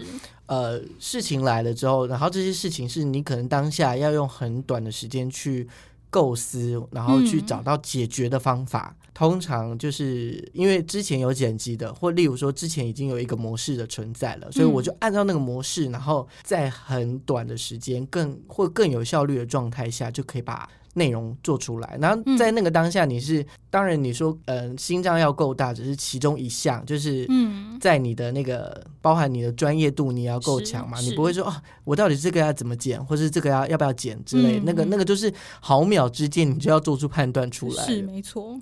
[0.47, 5.69] 呃，事情来了之后，然后这些事情是你可能当下要用很短的时间去
[6.09, 8.95] 构思，然后去找到解决的方法。
[9.21, 21.99] 通常就是因为之前有剪辑的，或例如说之前已经有一个模式的存在了，所以我就按照那个模式，然后在很短的时间、更或更有效率的状态下，就可以把内容做出来。
[22.01, 31.53] 然后在那个当下，你是当然你说，嗯，心脏要够大，只是其中一项，就是嗯，在你的那个包含你的专业度，你要够强嘛，你不会说哦，
[31.83, 38.59] 我到底这个要怎么剪，或是这个要要不要剪之类，那个那个就是毫秒之间，你就要做出判断出来，是没错。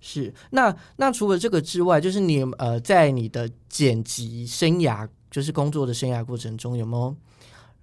[0.00, 7.14] 是，那那除了这个之外，就是你呃，在你的剪辑生涯，就是工作的生涯过程中，有没有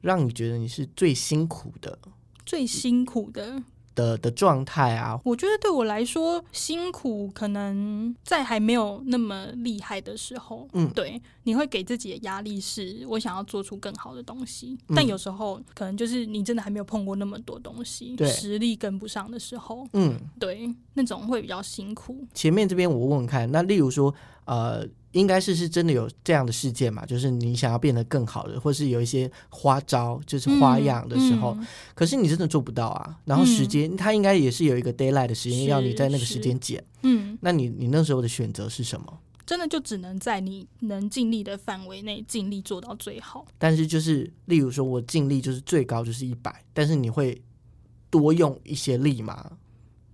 [0.02, 1.98] 让你觉得你是最辛苦的？
[2.46, 3.64] 最辛苦的。
[3.96, 22.28] 的的状态啊，我觉得对我来说辛苦，可能在还没有那么厉害的时候，嗯，对，你会给自己的压力是，我想要做出更好的东西，但有时候可能就是你真的还没有碰过那么多东西，实力跟不上的时候，嗯，对，那种会比较辛苦。
[22.34, 24.14] 前面这边我问问看，那例如说，
[24.46, 24.88] 呃。
[25.16, 27.06] 应该是是真的有这样的事件嘛？
[27.06, 31.58] 就是你想要变得更好的，或是有一些花招，就是花样的时候，
[31.94, 33.18] 可是你真的做不到啊。
[33.24, 36.84] 然后时间，它应该也是有一个 d a y l i g h t 的时间，要你在那个时间减。
[37.04, 39.20] 嗯，那你你那时候的选择是什么？
[39.46, 43.46] 真的就只能在你能尽力的范围内尽力做到最好。
[43.58, 47.42] 但是就是，例如说我尽力就是最高就是一百，但是你会
[48.10, 49.52] 多用一些力吗？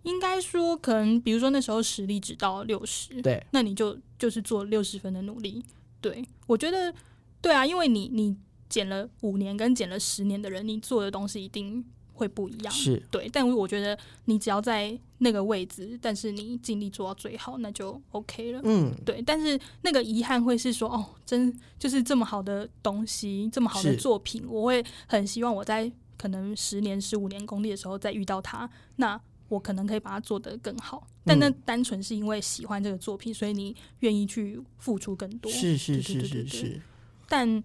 [0.03, 5.65] 应该说，可能比如说那时候实力只到六十，对，那你就就是做六十分的努力。
[5.99, 6.93] 对我觉得，
[7.41, 8.37] 对啊，因为你你
[8.69, 12.71] 减了五年跟减了十年的人，你做的东西一定会不一样。
[12.71, 18.61] 是对，但我觉得你只要在那个位置，但是你尽力做到最好，那就 OK 了。
[18.63, 19.19] 嗯，对。
[19.23, 28.69] 但是那个遗憾会是说，哦，真就是这么好的东西，这么好的作品，我会很希望我在可能十年、十五年功力的时候再遇到它。
[28.97, 29.19] 那
[29.51, 35.51] 我可能可以把它做得更好，但那单纯是因为喜欢这个作品，所以你愿意去付出更多。
[35.51, 36.81] 是是是是是。
[37.27, 37.61] 但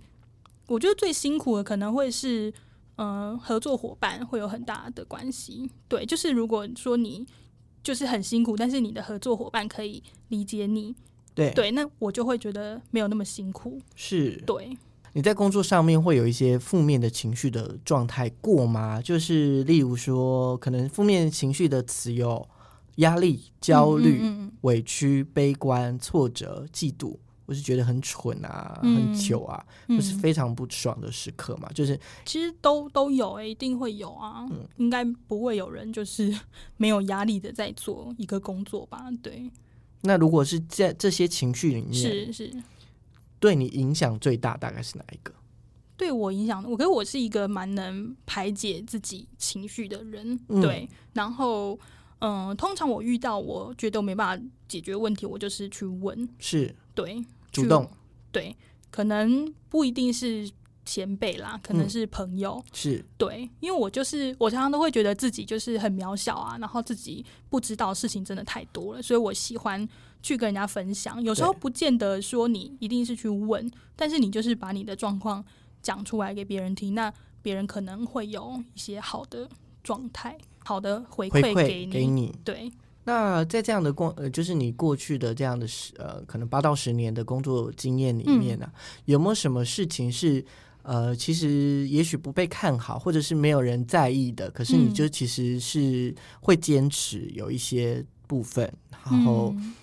[0.67, 2.53] 我觉得最辛苦的可能会是，
[2.97, 5.71] 嗯，合作伙伴会有很大的关系。
[5.87, 7.25] 对，就是如果说你
[7.85, 10.93] 就是很辛苦，但是你的合作伙伴可以理解你，
[11.37, 13.81] 对对，那我就会觉得没有那么辛苦。
[13.95, 14.77] 是，对。
[15.17, 19.01] 你在工作上面会有一些负面的情绪的状态过吗？
[19.01, 22.47] 就是例如说，可能负面情绪的词有
[22.97, 24.21] 压力、焦虑、
[24.61, 31.71] 委屈、悲观、挫折、嫉妒，我是觉得很蠢啊，很糗啊，就是非常不爽的时刻嘛。
[31.73, 34.47] 就是其实都都有诶，一定会有啊。
[34.77, 36.31] 应该不会有人就是
[36.77, 39.07] 没有压力的在做一个工作吧？
[39.23, 39.51] 对。
[40.03, 42.53] 那如果是在这些情绪里面，是是。
[43.47, 45.33] 对你影响最大大概是哪一个？
[45.97, 50.37] 对我影响，我觉得我是一个蛮能排解自己情绪的人。
[50.61, 51.79] 对，然后
[52.19, 57.89] 嗯，通常我遇到我觉得我没办法解决问题，我就是去问，是对主动，
[58.33, 58.57] 对，
[58.91, 60.51] 可能不一定是。
[60.89, 69.85] 前辈啦，可能是朋友，是对，因为我就是我常常都会觉得自己就是很渺小啊，然后自己不知道事情真的太多了，所以我喜欢
[70.23, 71.23] 去跟人家分享。
[71.23, 75.45] 有时候不见得说你一定是去问，但是你就是把你的状况
[75.83, 79.49] 讲出来给别人听，那别人可能会有一些好的
[79.83, 82.35] 状态、好的回馈给你。
[82.43, 82.71] 对，
[83.05, 88.69] 那在这样的过呃，就是你过去的这样的十呃，可能八到十年的工作经验里面呢、
[89.05, 90.45] 有没有什么事情是
[90.83, 94.95] 呃，其实也许不被看好，或者是没有人在意的，可是你嗯。
[94.95, 98.73] 就其实是会坚持有一些部分，
[99.05, 99.75] 然后嗯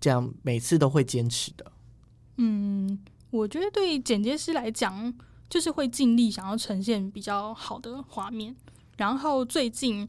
[0.00, 1.70] 这样每次都会坚持的。
[2.38, 2.98] 嗯，
[3.30, 5.12] 我觉得对剪接师来讲，
[5.48, 8.56] 就是会尽力想要呈现比较好的画面。
[8.96, 10.08] 然后最近，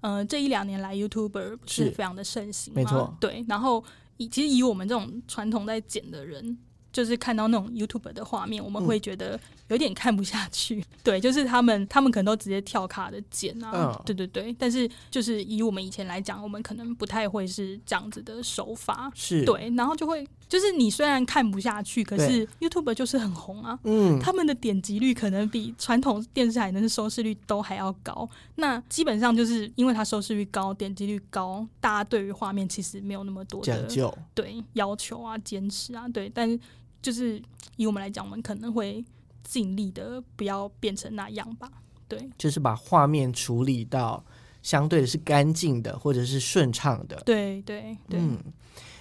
[0.00, 3.44] 呃，这一两年来，YouTuber 是是非常的盛行嘛，没错对。
[3.48, 3.82] 然后
[4.16, 6.56] 以其实以我们这种传统在剪的人，
[6.92, 9.38] 就是看到那种 YouTuber 的画面，我们嗯会觉得
[9.72, 10.84] 有点看不下去。
[11.02, 14.54] 对，就是他们他们可能都直接跳卡的剪啊，嗯对对对。
[14.58, 19.10] 但是就是以我们以前来讲，我们可能不太会是这样子的手法。
[19.14, 28.28] 是，，对，然后就会就是你虽然看不下去，可是 YouTube 就是很红啊，嗯，他们的点击率可能比传统电视台的收视率都还要高。
[28.56, 36.30] 那基本上就是因为它收视率高、点击率高，大家对于画面其实没有那么多的讲究对要求啊、坚持啊，对。
[36.34, 36.58] 但是
[37.00, 37.40] 就是
[37.76, 39.04] 以我们来讲，我们可能会
[39.42, 41.70] 尽力的不要变成那样吧。
[42.08, 44.22] 对就是把画面处理到
[44.62, 47.16] 相对的是干净的，或者是顺畅的。
[47.24, 48.38] 对对对，嗯，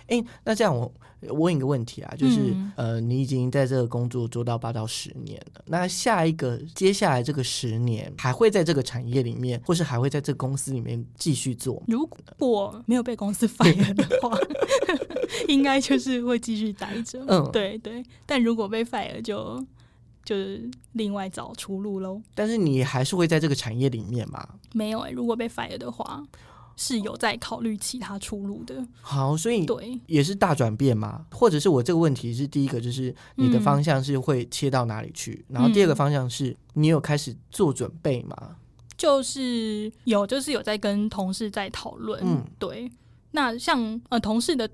[0.08, 0.90] 哎，那这样我
[1.28, 11.84] 我问一个问题啊，就是、嗯呃，你已经在这个工作做到八到十年了，那下一个接下来这个十年还会在这个产业里面，或是还会在这个公司里面继续做？
[11.88, 14.36] 如果没有被公司 fire 的话，
[15.50, 17.24] 应该就是会继续待着。
[17.28, 18.02] 嗯对对。
[18.26, 19.64] 但如果被 fire 就
[20.24, 22.22] 就是另外找出路喽。
[22.36, 24.48] 但是你还是会在这个产业里面嘛？
[24.74, 26.24] 没有哎、如果被 fire 的话，
[26.76, 28.86] 是有在考虑其他出路的。
[29.02, 31.26] 好，所以对，也是大转变嘛？
[31.32, 35.46] 或者是我这个问题是第一个，就是你的嗯方向是会切到哪里去？
[35.50, 38.56] 然后第二个嗯方向是你有开始做准备吗？
[38.98, 42.22] 就是有就是有在跟同事在讨论。
[42.24, 42.92] 嗯对。
[43.32, 44.70] 那像呃同事的。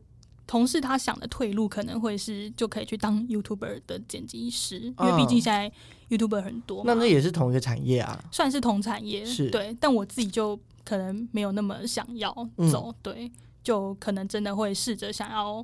[0.48, 5.72] 同事他想的退路可能会是就可以去当 YouTuber 的剪辑师，因为毕竟嗯现在
[6.10, 6.94] YouTuber 很多嘛。
[6.94, 8.24] 那那也是同一个产业啊。
[8.32, 13.30] 算是同产业，是对，但我自己就可能没有那么想要嗯走，对，
[13.62, 15.64] 就可能真的会试着想要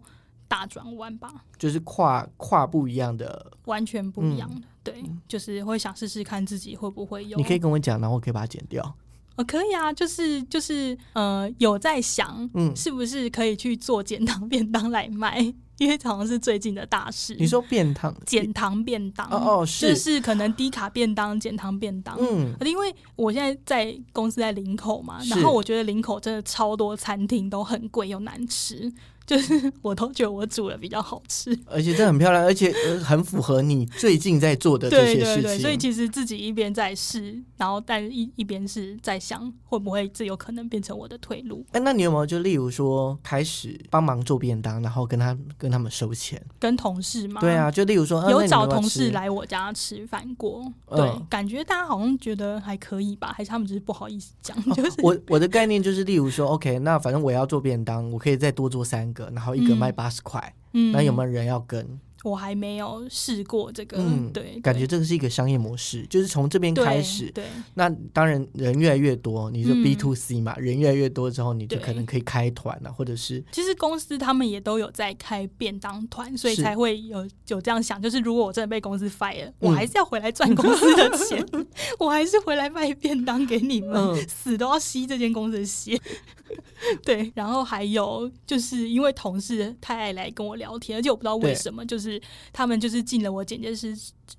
[0.49, 8.95] 大转弯吧，就是跨跨不一样的，完全不一样的，对，就是会想试试看自己会不会有，嗯你可以跟我讲，然后我可以把它剪掉。
[9.35, 12.75] 呃，可以啊，就是就是呃，有在想，嗯。
[12.75, 15.39] 是不是可以去做减糖便当来卖，
[15.79, 17.35] 因为好像是最近的大事。
[17.39, 22.53] 你说便当减糖便当哦哦就是是可能低卡便当、减糖便当，嗯。
[22.65, 28.91] 因为我现在在公司在林口嘛，然后我觉得林口真的超多餐厅都很贵又难吃，
[29.25, 31.57] 就是我都觉得我煮的比较好吃。
[31.65, 35.35] 而且这很漂亮，而且、呃、很符合你最近在做的这些事情。
[35.35, 41.65] 对对对，所以其实自己一边在试，然后但一一边是在想会不会这有可能变成我的退路。
[41.71, 46.41] 哎，那你有没有就例如说开始帮忙做便当，然后跟他跟他们收钱？
[46.59, 61.99] 跟同事嘛，对啊，就例如说，啊、有找同事来我家吃饭过，嗯对，感觉大家好像觉得还可以吧，还是他们只是不好意思讲，就是我我的概念就是，例如说，OK，那反正我要做便当，我可以再多做三个，然后一个嗯卖八十块，嗯，那有没有人要跟？
[62.23, 67.29] 我还没有试过这个，嗯，对，感觉这个是一个商业模式，就是从这边开始。
[67.31, 67.45] 对。
[67.75, 69.83] 那当然，人越来越多，你说嗯。
[69.83, 79.53] B to C 嘛，人越来越多之后，你就可能可以开团了、或者是其实公司他们也都有在开便当团，所以才会有有这样想，就是如果我真的被公司 fire，、嗯。
[79.59, 81.45] 我还是要回来赚公司的钱，
[81.99, 85.99] 我还是回来卖便当给你们，嗯死都要吸这间公司的血。
[87.03, 92.12] 对，然后还有就是因为同事太爱来跟我聊天，而且我不知道为什么，就是
[92.51, 93.95] 他们就是进了我剪接室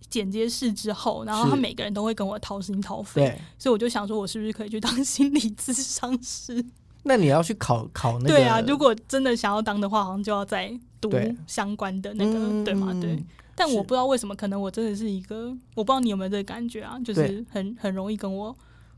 [0.08, 6.64] 剪接室之后，然后他每个人都会跟我掏心掏肺，所以我就想说，我是不是可以去当 心理咨商师？
[7.02, 8.28] 那你要去考考那个？
[8.28, 11.10] 对啊，如果真的想要当的话，好像就要再读
[11.46, 12.96] 相关的那个，嗯对吗？
[13.00, 13.22] 对。
[13.56, 18.56] 但我不知道为什么，可能我真的是一个，我不知道你有没有这个感觉啊，就是很很容易跟我，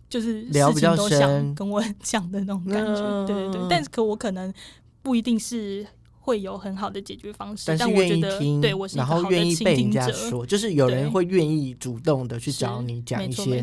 [0.08, 3.60] 就是事情都想跟我 讲的那种感觉，对对。
[3.68, 4.50] 但是可我可能
[5.02, 5.86] 不一定是
[6.26, 10.00] 会有很好的解决方式，但是愿意听，对我是一个然后好的愿意被人倾听者。
[10.00, 13.62] 家说，就是有人会愿意主动的去找你讲一些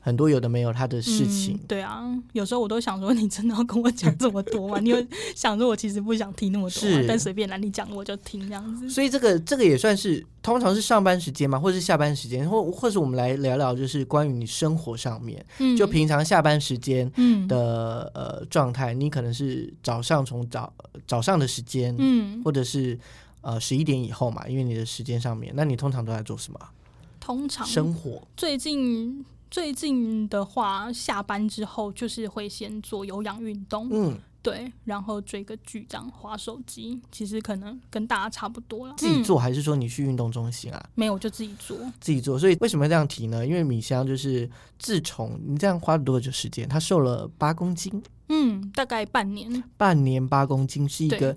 [0.00, 1.60] 很多有的没有他的事情嗯。
[1.66, 4.78] 对啊，有时候我都想说，你真的要跟我讲这么多吗？
[4.78, 8.88] 你有想说，我其实不想听那么多啊、 是但随便来你讲我就听这样子。
[8.88, 15.74] 所以这个这个也算是通常是上班时间嘛，或者是下班时间，或或是我们来聊聊，就是关于你生活上面，嗯。
[15.74, 17.48] 就平常下班时间嗯。
[17.48, 20.70] 的呃状态，你可能是早上从早
[21.06, 22.98] 早上的时间，嗯，或者是
[23.40, 26.58] 呃十一点以后嘛，因为你的时间上面，那你通常都在做什么？
[26.60, 26.70] 啊？
[27.18, 28.20] 通常生活。
[28.36, 33.88] 最近最近的话，下班之后就是会先做有氧运动。
[33.90, 38.94] 嗯，对，然后追个剧这样划手机，其实可能跟大家差不多了。
[38.98, 40.90] 自己嗯做还是说你去运动中心啊？
[40.94, 43.44] 没有就自己做，自己做，所以为什么这样提呢？
[43.46, 46.68] 因为米香就是自从你这样花了多久时间？
[46.68, 49.64] 她瘦了八公斤，嗯，大概半年。
[49.78, 51.34] 半年八公斤是一个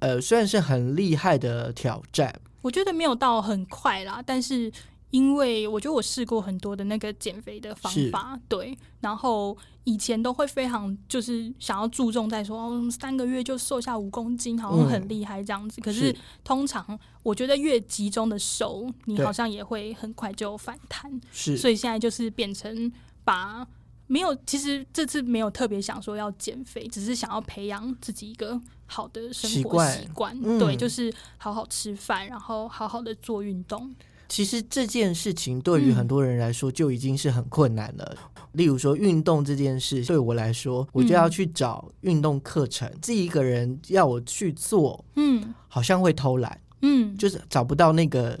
[0.00, 4.72] 呃，虽然是很厉害的挑战，我觉得没有到很快啦，但是
[5.10, 15.80] 因为我觉得我试过很多的那个减肥的方法，对，然后以前都会非常就是想要注重在说，哦，三个月就瘦下五公斤，好像很厉害这样子。
[15.80, 22.92] 可是通常我觉得越集中的瘦，你好像也会很快就反弹，是所以现在就是变成
[23.24, 23.66] 把。
[24.06, 30.40] 没有，其实这次没有特别想说要减肥，只是想要培养自己一个好的生活习惯习惯。
[30.42, 33.94] 嗯对，就是好好吃饭，然后好好的做运动。
[34.30, 35.94] 其实这件事情对于嗯。
[35.96, 38.16] 很多人来说就已经是很困难了。
[38.52, 45.52] 例如说运动这件事，对我来说，我就要嗯去找运动课程，自己一个人要我去做，嗯。
[45.68, 48.38] 好像会偷懒，嗯，就是找不到那个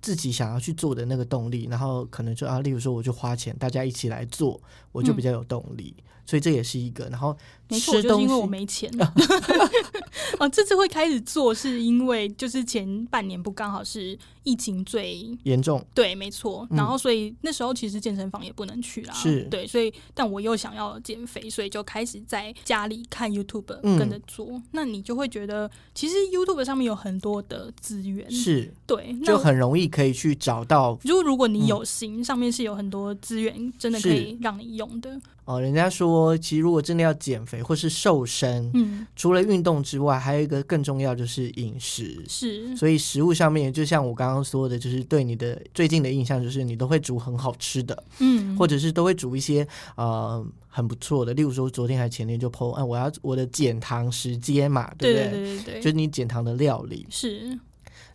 [0.00, 4.60] 自己想要去做的那个动力，然后可能就啊，例如说我就花钱，大家一起来做，
[4.92, 5.94] 我就比较有动力。
[6.26, 7.36] 所以这也是一个，然后
[7.68, 8.88] 没错，吃东西就是因为我没钱。
[10.38, 16.64] 哦，这次会开始做，是因为就是前半年不刚好是疫情最严重，对，没错。
[16.70, 24.62] 嗯然后所以那时候其实健身房也不能去啦，是对，所以但我又想要减肥，所以就开始在家里看 YouTube 嗯跟着做。
[24.70, 35.20] 那你就会觉得，其实 YouTube 上面有很多的资源，是对，就很容易可以去找到如果如果你嗯有心，上面是有很多资源，真的可以让你用的。
[35.44, 35.60] 哦。
[35.60, 42.24] 人家说，其实如果真的要减肥或是瘦身，嗯，除了运动之外，还有一个更重要就是饮食。
[42.26, 49.66] 是，所以食物上面，就像我刚刚说的，就是对你的最近的印象，就是你都会煮很好吃的，嗯，或者是都会煮一些
[49.96, 51.34] 呃很不错的。
[51.34, 57.06] 例如说，昨天还前天就 PO，哎、我要我的减糖时间嘛，对对不对对对对，就是你减糖的料理。
[57.10, 57.58] 是。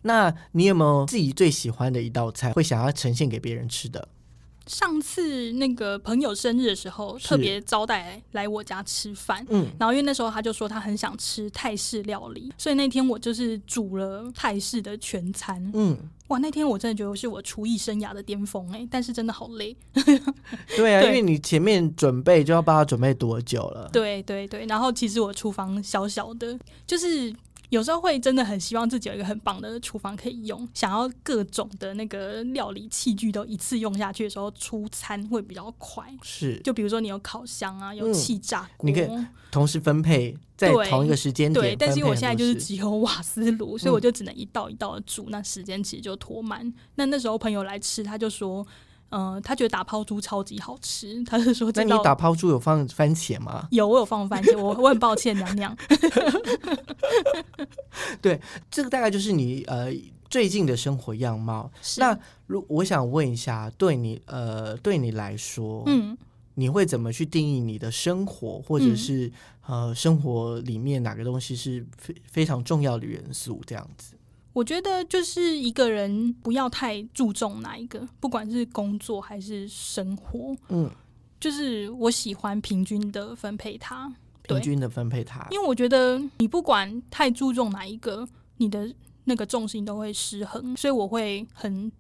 [0.02, 4.08] 那你有没有自己最喜欢的一道菜，会想要呈现给别人吃的？
[4.68, 9.46] 上次那个朋友生日的时候，特别招待来我家吃饭。
[9.50, 15.72] 嗯，然后因为那时候他就说他很想吃泰式料理，所以那天我就是煮了泰式的全餐。
[15.74, 15.98] 嗯，
[16.28, 19.76] 哇，那天我真的觉得是我厨艺生涯的巅峰哎、但是真的好累。
[20.76, 23.90] 对啊， 对因为你前面准备就要帮他准备多久了？
[23.94, 26.58] 对对对，然后其实我厨房小小的，
[26.88, 27.32] 就是
[27.76, 36.06] 有时候会真的很希望自己有一个很棒的厨房可以用，想要各种的那个料理器具都一次用下去的时候，出餐会比较快。
[36.22, 39.10] 是，就比如说你有烤箱啊，有嗯气炸锅，你可以
[39.52, 46.74] 同时分配在同一个时间点对，但是因为我现在就是只有瓦斯炉，所以嗯我就只能一道一道的煮，那时间其实就拖慢。
[46.96, 48.66] 那那时候朋友来吃，他就说，
[49.16, 53.66] 呃，他觉得打抛猪超级好吃，他是说那你打抛猪有放番茄吗？
[53.72, 55.74] 有我有放番茄，我我很抱歉娘娘。
[58.22, 59.88] 对这个大概就是你呃
[60.30, 61.72] 最近的生活样貌。
[61.98, 66.18] 那如我想问一下，对你呃对你来说，嗯，
[66.56, 69.32] 你会怎么去定义你的生活，或者嗯是、
[69.68, 73.62] 呃生活里面哪个东西是非非常重要的元素？
[73.66, 74.15] 这样子，
[74.56, 80.90] 我觉得就是一个人不要太注重哪一个，不管是工作还是生活，嗯，
[81.42, 84.10] 就是我喜欢平均的分配它。
[84.44, 85.46] 平均的分配它。
[85.52, 88.26] 因为我觉得你不管太注重哪一个，
[88.56, 88.90] 你的
[89.26, 91.92] 那个重心都会失衡，所以我会很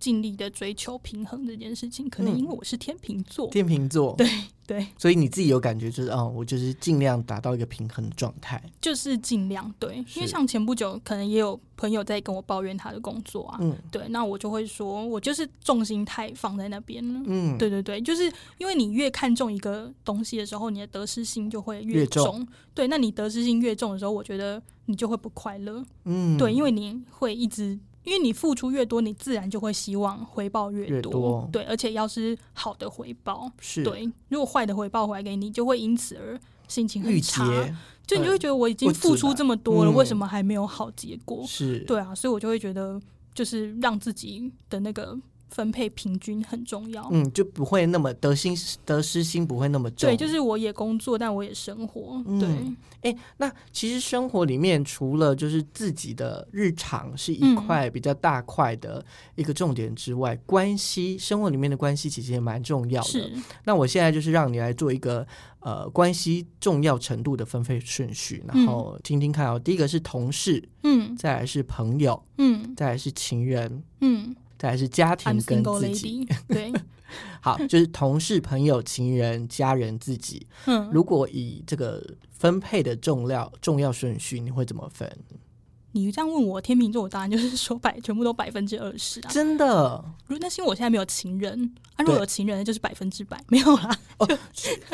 [0.00, 2.08] 尽力的追求平衡这件事情。
[2.10, 4.26] 可能嗯因为我是天秤座，天秤座， 对
[4.66, 8.62] 对，所以你自己有感觉就是，哦，我就是尽量达到一个平衡的状态。
[8.80, 9.96] 就是尽量对。
[10.14, 17.20] 因为像前不久，可能也有朋友在跟我抱怨他的工作啊，嗯对，那我就会说，我就是重心太放在那边了。
[17.26, 22.48] 嗯，对对对，就是因为你越看重一个东西的时候，你的得失心就会越重重。
[22.72, 25.84] 对，那你得失心越重的时候，我觉得你就会不快乐。
[26.04, 37.46] 嗯，对，因为你会一直，因为你付出越多，你自然就会希望回报越越多对，而且要是好的回报，是对，如果坏的回报回来给你，就会因此而心情很差。
[38.06, 41.44] 就你就会觉得我已经付出这么多了，嗯为什么还没有好结果？
[41.46, 43.00] 是，对啊，所以我就会觉得，
[43.32, 45.16] 就是让自己的那个
[45.50, 47.06] 分配平均很重要。
[47.10, 50.08] 嗯，就不会那么得心得失心不会那么重。
[50.08, 52.22] 对，就是我也工作，但我也生活。
[52.26, 63.30] 嗯对，哎，那其实生活里面除了就是自己的日常是一嗯块比较大块的一个重点之外，关系生活里面的关系其实也蛮重要的。
[63.64, 65.26] 那我现在就是让你来做一个
[65.60, 69.58] 呃关系重要程度的分配顺序，然后听听看哦。
[69.58, 76.28] 第一个是同事，嗯再来是朋友，嗯再来是情人，嗯再来是家庭跟自己。
[76.46, 76.70] 对，
[77.40, 80.46] 好，就是同事、朋友、情人、家人、自己。
[80.66, 85.10] 嗯，如果以这个分配的重要重要顺序，你会怎么分？
[85.92, 89.30] 你这样问我天秤座，我当然就是 说百全部都百分之二十啊。
[89.30, 93.98] 真的，如那是因为我现在没有情人啊，如果有情人，那就是百分之百没有啦。
[94.18, 94.28] 哦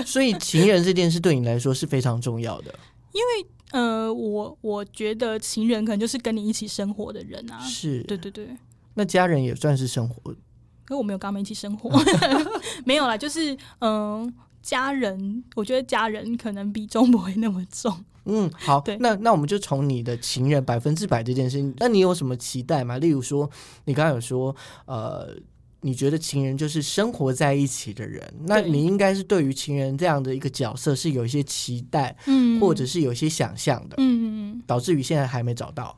[0.06, 2.72] 所以情人这件事对你来说是非常重要的。
[3.12, 7.58] 因为呃，我我觉得情人可能就是跟你一起生活的人啊。
[7.60, 8.56] 是，对对对，
[8.96, 10.34] 那家人也算是生活。
[10.84, 11.90] 可是我没有跟他们一起生活，
[12.84, 14.32] 没有啦，就是嗯、呃
[14.62, 18.04] 家人，我觉得家人可能比重不会那么重。
[18.24, 22.98] 嗯，好对，那那我们就从你的情人百分之百这件事情，那你有什么期待吗？
[22.98, 23.48] 例如说，
[23.84, 24.54] 你刚刚有说，
[24.86, 25.36] 呃，
[25.82, 34.24] 你觉得情人就是生活在一起的人，那你应该是对于情人这样的一个角色是有一些期待，嗯或者是有一些想象的，嗯嗯
[34.58, 35.96] 嗯，导致于现在还没找到。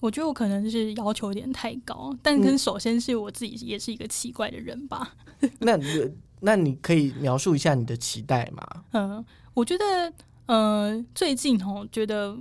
[0.00, 5.14] 我觉得我可能是要求有点太高，但嗯跟首先是我自己也是一个奇怪的人吧。
[5.60, 5.78] 那
[6.40, 8.66] 那你可以描述一下你的期待吗？
[8.92, 9.24] 嗯，
[9.54, 10.12] 我觉得
[10.46, 12.36] 呃最近哦，觉得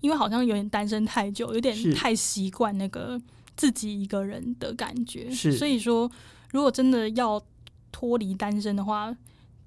[0.00, 3.20] 因为好像有点单身太久，有点太习惯那个
[3.56, 6.10] 自己一个人的感觉，是所以说
[6.52, 7.42] 如果真的要
[7.92, 9.14] 脱离单身的话。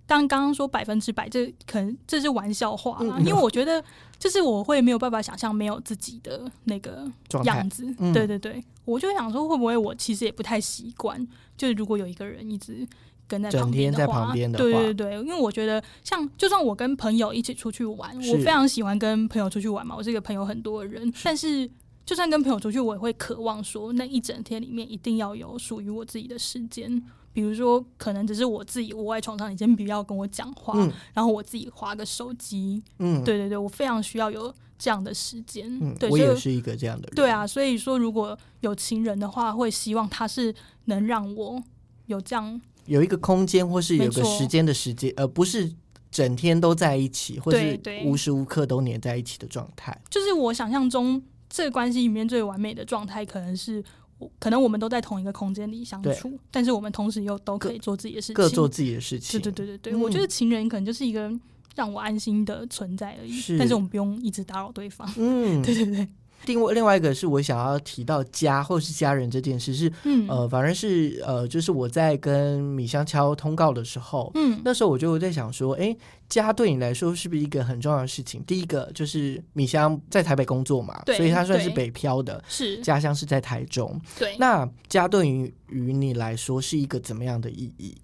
[0.06, 3.82] 当刚刚说百分之百，这可能这是玩笑话啦，嗯因为我觉得
[4.24, 7.05] 就是我会没有办法想象没有自己的那个
[7.43, 7.84] 样子。
[7.99, 12.88] 嗯对对对，我就想说会不会我其实也不太习惯，就是如果有一个人一直
[13.28, 21.69] 跟在旁边的话，对对对，因为我觉得像就算我跟朋友一起出去玩，我非常喜欢跟朋友出去玩嘛，我是一个朋友很多的人，但是。
[22.06, 27.01] 就算跟朋友出去，我也会渴望说，那一整天里面一定要有属于我自己的时间。
[27.32, 32.80] 比如说，可能只是我自己窝在床上，你先不要跟我讲话，嗯然后我自己划个手机。
[32.99, 35.68] 嗯，对对对，我非常需要有这样的时间。
[35.82, 37.16] 嗯，对，我也是一个这样的人。
[37.16, 40.54] 对啊，所以说如果有情人的话，会希望他是
[40.86, 41.60] 能让我
[42.06, 45.74] 有这样，有一个空间，或是有个时间的时间，而不是
[46.12, 49.99] 整天都在一起，或是无时无刻都黏在一起的状态。
[50.08, 51.20] 就是我想象中
[51.56, 53.84] 这个关系里面最完美的状态，可能是
[54.18, 59.39] 我可能我们都在同一个空间里相处，但是我们同时又都可以做自己的事情，各做自己的事情。
[59.39, 61.32] 对对对对对，嗯我觉得情人可能就是一个
[61.76, 65.08] 让我安心的存在而已，是但是我们不用一直打扰对方。
[65.16, 66.08] 嗯， 对对对，
[66.46, 75.96] 另外另外一个是我想要提到家或是家人这件事是，嗯呃，反正是呃，就是我在跟米香敲通告的时候，嗯那时候我就在想说，哎，
[76.28, 78.44] 家对你来说是不是一个很重要的事情？
[78.44, 84.00] 第一个就是米香在台北工作嘛，对所以她算是北漂的，是，家乡是在台中。
[84.20, 87.96] 对，那家对于于你来说是一个怎么样的意义？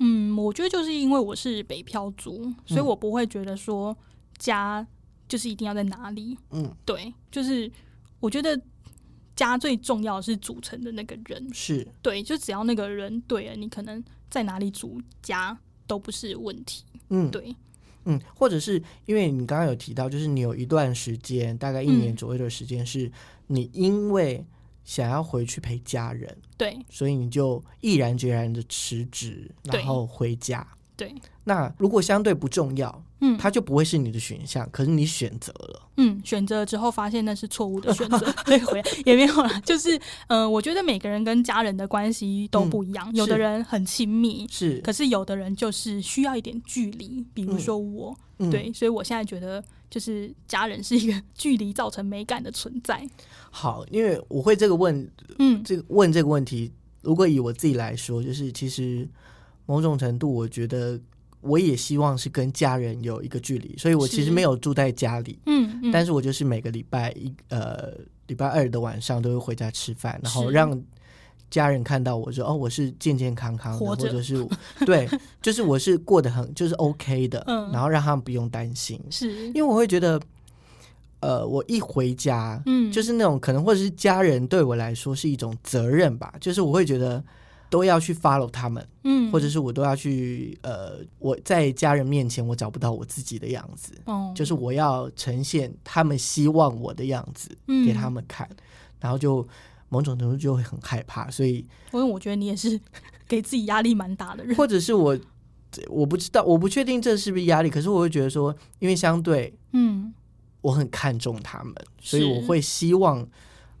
[0.00, 3.96] 嗯，我觉得就是因为我是北漂族，所以嗯我不会觉得说
[4.36, 4.86] 家
[5.28, 6.36] 就是一定要在哪里。
[6.50, 7.70] 嗯，对，就是
[8.18, 8.60] 我觉得
[9.36, 11.48] 家最重要的是组成的那个人。
[11.52, 15.56] 是对，就只要那个人对了，你可能在哪里组家
[15.86, 16.84] 都不是问题。
[17.10, 17.54] 嗯对，
[18.04, 23.10] 嗯，或者是因为你刚刚有提到，就是你有一段时间，大概一年嗯左右的时间，是
[23.46, 24.44] 你因为
[24.84, 30.66] 想要回去陪家人，对，所以你就毅然决然的辞职，然后回家。
[30.98, 33.38] 对，那如果相对不重要，嗯。
[33.38, 35.88] 它就不会是你的选项，可是你选择了。
[35.96, 38.84] 嗯，选择之后发现那是错误的选择， 对，回来。
[39.06, 39.60] 也没有啦。
[39.60, 39.96] 就是，
[40.26, 53.08] 嗯、我觉得每个人跟家人的关系都不一样，有的人很亲密，是，可是有的人就是需要一点距离，比如说我，嗯，对，所以我现在觉得就是家人是一个距离造成美感的存在。
[53.50, 56.72] 好，因为我会这个问嗯，这个问这个问题，
[57.02, 59.08] 如果以我自己来说，就是其实
[59.68, 60.98] 某种程度，我觉得
[61.42, 67.92] 我也希望是跟家人有一个距离，所以我其实没有住在家里，嗯嗯，但是我就是每个礼拜一呃
[68.28, 70.82] 礼拜二的晚上都会回家吃饭，然后让
[71.50, 74.42] 家人看到我说哦我是健健康康的，或者是
[74.86, 75.06] 对，
[75.42, 79.48] 就是我是过得很就是 OK 的，嗯然后让他们不用担心，是。
[79.48, 80.20] 因，为我会觉得
[81.20, 82.60] 呃我一回家。
[82.66, 87.22] 嗯，就是那种可能或者是家人对我来说是一种责任吧，就是我会觉得
[87.70, 97.86] 都要去 follow 他们，嗯，或者是我都要去呃我在家人面前我找不到我自己的样子，哦，就是我要呈现他们希望我的样子嗯。
[97.86, 98.48] 给他们看，
[99.00, 99.46] 然后就
[99.88, 101.56] 某种程度就会很害怕，所以
[101.92, 102.80] 因为我觉得你也是
[103.28, 104.56] 给自己压力蛮大的人。
[104.56, 105.18] 或者是我
[105.88, 110.12] 我不知道我不确定这是不是压力，可是我会觉得说，因为相对嗯。
[110.60, 113.24] 我很看重他们，所以我会希望，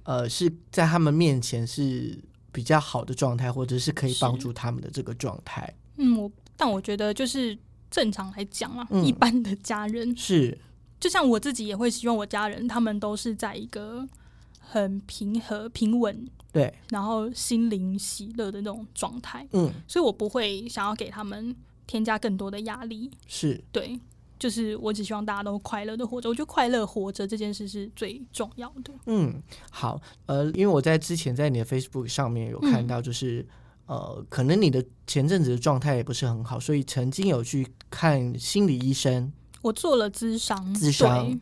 [0.04, 2.16] 呃，是在他们面前是
[2.58, 5.72] 比较好的状态，或者是可以帮助他们的这个状态。
[5.96, 7.56] 嗯，我但我觉得就是
[7.88, 10.58] 正常来讲啊，嗯一般的家人，是，
[10.98, 14.04] 就像我自己也会希望我家人他们都是在一个
[14.58, 19.46] 很平和、平稳，对，然后心灵喜乐的那种状态。
[19.52, 21.54] 嗯，所以我不会想要给他们
[21.86, 23.08] 添加更多的压力。
[23.28, 24.00] 是对，
[24.38, 26.28] 就是我只希望大家都快乐的活着。
[26.28, 28.92] 我觉得快乐活着这件事是最重要的。
[29.06, 33.46] 嗯，好，呃，因为我在之前在你的 Facebook 上面有看到，就是、
[33.86, 39.32] 呃，可能你的前阵子的状态也不是很好，所以曾经有去看心理医生。
[39.62, 41.40] 我做了咨商，咨商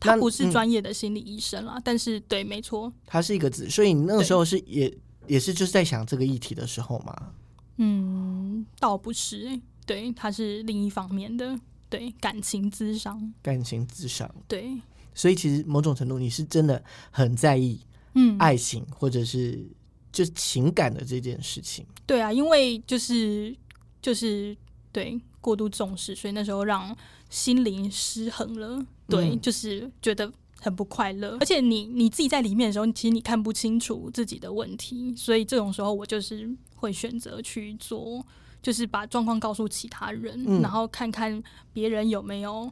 [0.00, 4.90] 他不是嗯专业的心理医生啦，但是对，没错，他是一个子，所以你那个时候是也
[5.26, 7.32] 也是就是在想这个议题的时候嘛。
[7.76, 11.58] 嗯，倒不是、欸，对，他是另一方面的，
[11.90, 14.80] 对，感情智商，感情智商，对，
[15.12, 17.80] 所以其实某种程度你是真的很在意
[18.14, 19.62] 嗯，爱情或者是
[20.10, 21.84] 就是情感的这件事情。
[22.06, 23.54] 对啊，因为就是
[24.00, 24.56] 就是
[24.92, 26.96] 对过度重视，所以那时候让
[27.28, 28.84] 心灵失衡了。
[29.08, 29.40] 对，嗯。
[29.40, 38.24] 就是觉得很不快乐，而且你你自己在里面的时候，其实你看不清楚自己的问题，所以这种时候我就是会选择去做，
[38.62, 41.42] 就是把状况告诉其他人，嗯然后看看
[41.72, 42.70] 别人有没有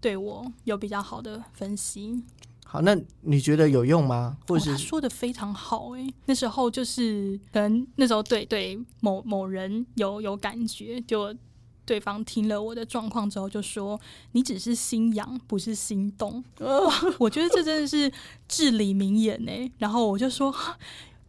[0.00, 2.22] 对我有比较好的分析。
[2.64, 4.38] 好，那你觉得有用吗？
[4.48, 11.34] 或哦、者是、他说的非常好诶、那时候就是可能那时候对对某某人有有感觉，就
[11.84, 14.00] 对方听了我的状况之后就说
[14.32, 18.10] ：“你只是心痒，不是心动。”哇， 我觉得这真的是
[18.48, 20.54] 至理名言呢、然后我就说。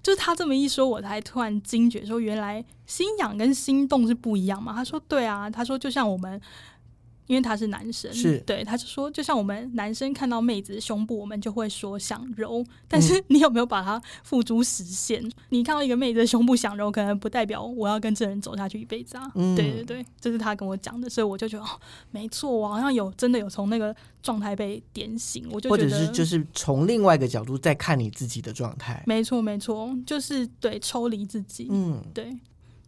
[0.03, 4.73] 就是他这么一说，我才突然惊觉，说原来心痒跟心动是不一样嘛。
[4.73, 6.39] 他说对啊，他说就像我们，
[7.27, 15.23] 因为他是男生，是对，他就说就像我们男生看到妹子胸部，我们就会说想揉，但是 你有没有把它付诸实现？
[15.49, 19.31] 你看到一个妹子的胸部想揉，可能不代表我要跟这人走下去一辈子啊。
[19.35, 21.69] 嗯对对对，这是他跟我讲的，所以我就觉得哦，
[22.11, 29.03] 没错，我好像有真的有从那个状态被点醒，我就或者是就是从另外一个角度再看你自己的状态？
[29.05, 32.35] 没错没错，就是对抽离自己，嗯，对，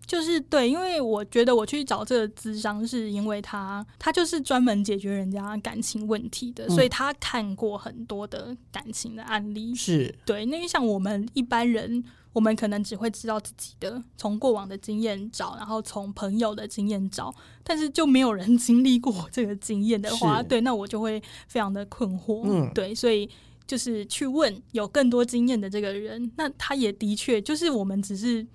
[0.05, 9.73] 就是对，因为我觉得我去找这个咨商，是因为他他就是专门解决人家感情问题的，嗯所以他看过很多的感情的案例。
[9.73, 12.03] 是对，那像我们一般人，
[12.33, 17.33] 我们可能只会知道自己的，从过往的经验找，然后从朋友的经验找，
[17.63, 22.43] 但是就没有人 经历过这个经验的话，对，那我就会非常的困惑。
[22.45, 23.29] 嗯对，所以
[23.65, 28.45] 就是去问有更多经验的这个人，那他也的确就是我们只是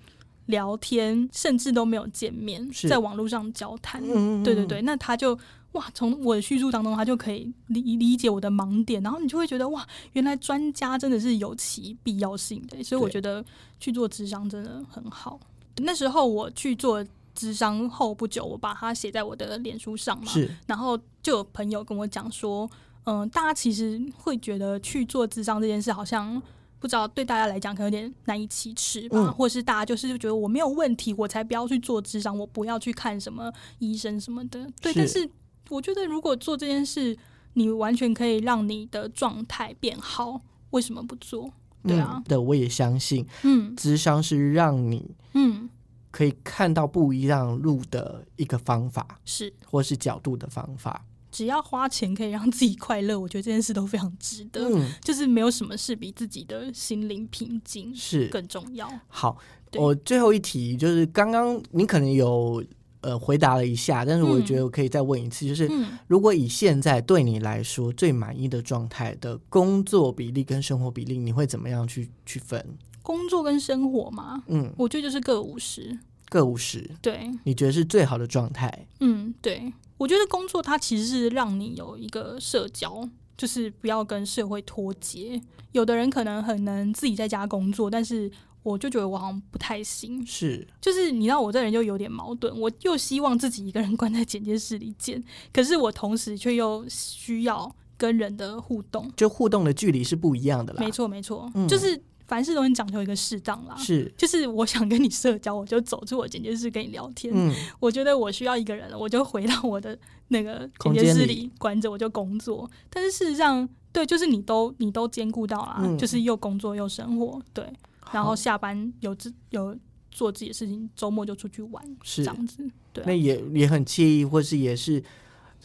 [0.47, 4.01] 聊天，甚至都没有见面，在网络上交谈。
[4.03, 5.37] 嗯对对对，那他就
[5.73, 13.43] 哇，从我的叙述当中，他就可以理理解我的盲点，然后你就会觉得哇，原来专家真的是有其必要性的，所以我觉得
[13.79, 15.39] 去做智商真的很好。
[15.77, 20.31] 那时候我去做智商后不久，我把它写在我的脸书上嘛，
[20.67, 22.69] 然后就有朋友跟我讲说，
[23.05, 26.41] 嗯、大家其实会觉得去做智商这件事好像。
[26.81, 29.31] 不知道对大家来讲可能有点难以启齿吧，嗯。
[29.33, 34.67] 或是大家就是觉得我没有问题，我才不要去做智商，我不要去看什么医生什么的。
[34.81, 34.99] 对，是。
[34.99, 35.29] 但是
[35.69, 37.15] 我觉得如果做这件事，
[37.53, 41.53] 你完全可以让你的状态变好，为什么不做？
[41.83, 42.15] 对啊。
[42.17, 43.75] 嗯、的，我也相信，嗯。
[43.75, 45.69] 智商是让你嗯，
[46.09, 51.05] 可以看到不一样路的一个方法，是，或是角度的方法。
[51.31, 54.69] 只要花钱可以让自己快乐， 我觉得这件事都非常值得。
[54.69, 58.91] 嗯，就是没有什么事比自己的心灵平静是更重要。
[59.07, 59.37] 好。
[59.75, 62.61] 我最后一题就是刚刚你可能有
[62.99, 72.61] 呃回答了一下，但是我嗯觉得我可以再问一次，就是嗯，如果以现在对你来说最满意的状态的工作比例跟生活比例，你会怎么样去去分？
[73.01, 75.97] 工作跟生活嘛，嗯，我觉得就是各五十。
[76.27, 78.87] 各五十，对，你觉得是最好的状态？
[78.99, 79.71] 嗯，对，
[80.01, 85.39] 我觉得工作它其实是让你有一个社交，就是不要跟社会脱节。
[85.73, 88.29] 有的人可能很能自己在家工作，但是
[88.63, 90.25] 我就觉得我好像不太行。
[90.25, 95.23] 是就是你知道，我这人就有点矛盾，我又希望自己一个人 关在剪接室里剪，
[95.53, 99.07] 可是我同时却又需要跟人的互动。
[99.15, 100.79] 就互动的距离是不一样的啦。
[100.83, 102.01] 没错，没错，嗯就是
[102.31, 103.75] 凡事都很讲究一个适当啦。
[103.75, 107.33] 是，就是我想跟你社交，我就走出我剪接室跟你聊天。
[107.35, 112.71] 嗯，我觉得我需要一个人了，我就回到我的那个剪接室里里关着，我就工作。
[112.89, 117.65] 但是事实上，对，就是你都你都兼顾到啦，嗯就是又工作又生活，对，
[118.13, 119.77] 然后下班有自有
[120.09, 125.03] 做自己的事情，周末就出去玩，是这样子，对啊、那也也很惬意，或是也是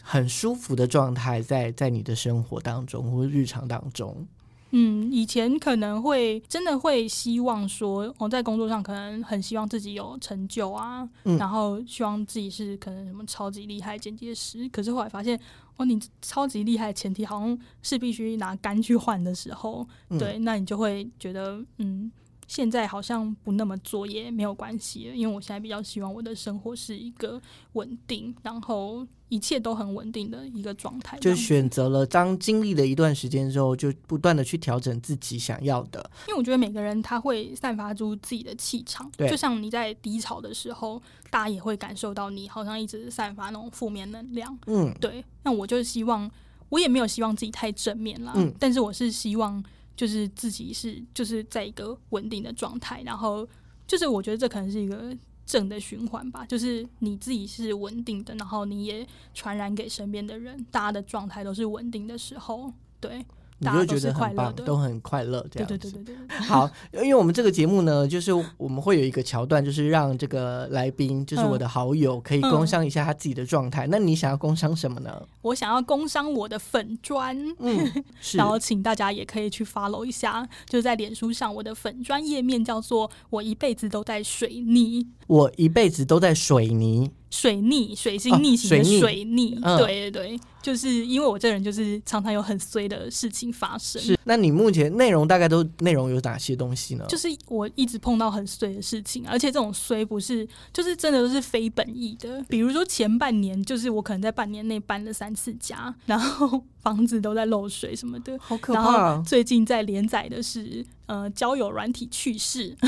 [0.01, 4.27] 很舒服的状态，在在你的生活当中或日常当中。
[4.71, 14.67] 嗯，以前可能会真的会希望说，我、在工作上可能很希望自己有成就啊，嗯然后希望自己是可能什么超级厉害剪接师。
[14.69, 15.39] 可是后来发现，
[15.77, 19.87] 哦，你超级厉害，前提好像是必须拿肝去换的时候，
[20.19, 22.11] 对，那你就会觉得，嗯。
[22.47, 27.39] 现在好像不那么做也没有关系了，因为我现在比较希望我的生活是一个
[27.73, 31.19] 稳定，然后一切都很稳定的一个状态。
[31.19, 36.09] 就选择了当经历了一段时间之后，就不断的去调整自己想要的。
[36.29, 44.57] 因为我觉得每个人他会散发出自己的气场，就像你在低潮的时候，大家也会感受到你好像一直散发那种负面能量。
[44.67, 45.21] 嗯，对。
[45.43, 46.31] 那我就希望，
[46.69, 49.61] 我也没有希望自己太正面啦，嗯，但是我是希望。
[49.97, 53.45] 就是自己是就是在一个稳定的状态，然后
[53.85, 55.13] 就是我觉得这可能是一个
[55.45, 56.45] 正的循环吧。
[56.45, 62.71] 就是你自己是稳定的，然后你也传染给身边的人，大家的状态都是稳定的时候，
[63.01, 63.25] 对。
[63.59, 65.77] 你就觉得很棒，都很快乐，这样子。
[65.77, 66.37] 对对对对对。
[66.45, 73.87] 好， 因为我们这个节目呢，就是我们会有一个桥段，就是让这个来宾，就是我的好友，可以工商一下他自己的状态。
[73.87, 75.27] 那你想要工商什么呢？
[75.41, 78.03] 我想要工商我的粉砖， 嗯，
[78.35, 87.11] 然后请大家也可以去 follow 一下，就是在脸书上，我的粉砖页面叫做“我一辈子都在水泥”，我一辈子都在水泥。
[87.37, 94.01] 水逆，水星逆行的水逆，对对对，就是因为我这人就是常常有很衰的事情发生。
[94.01, 97.05] 是，那你目前内容大概都内容有哪些东西呢？
[97.07, 102.43] 就是我一直碰到很衰的事情，而且这种衰不是，就是真的都是非本意的。
[102.49, 109.21] 比如说前半年，就是我可能在半年内搬了三次家，然后 房子都在漏水什么的，好可怕。
[109.21, 112.75] 最近在连载的是呃交友软体趣事，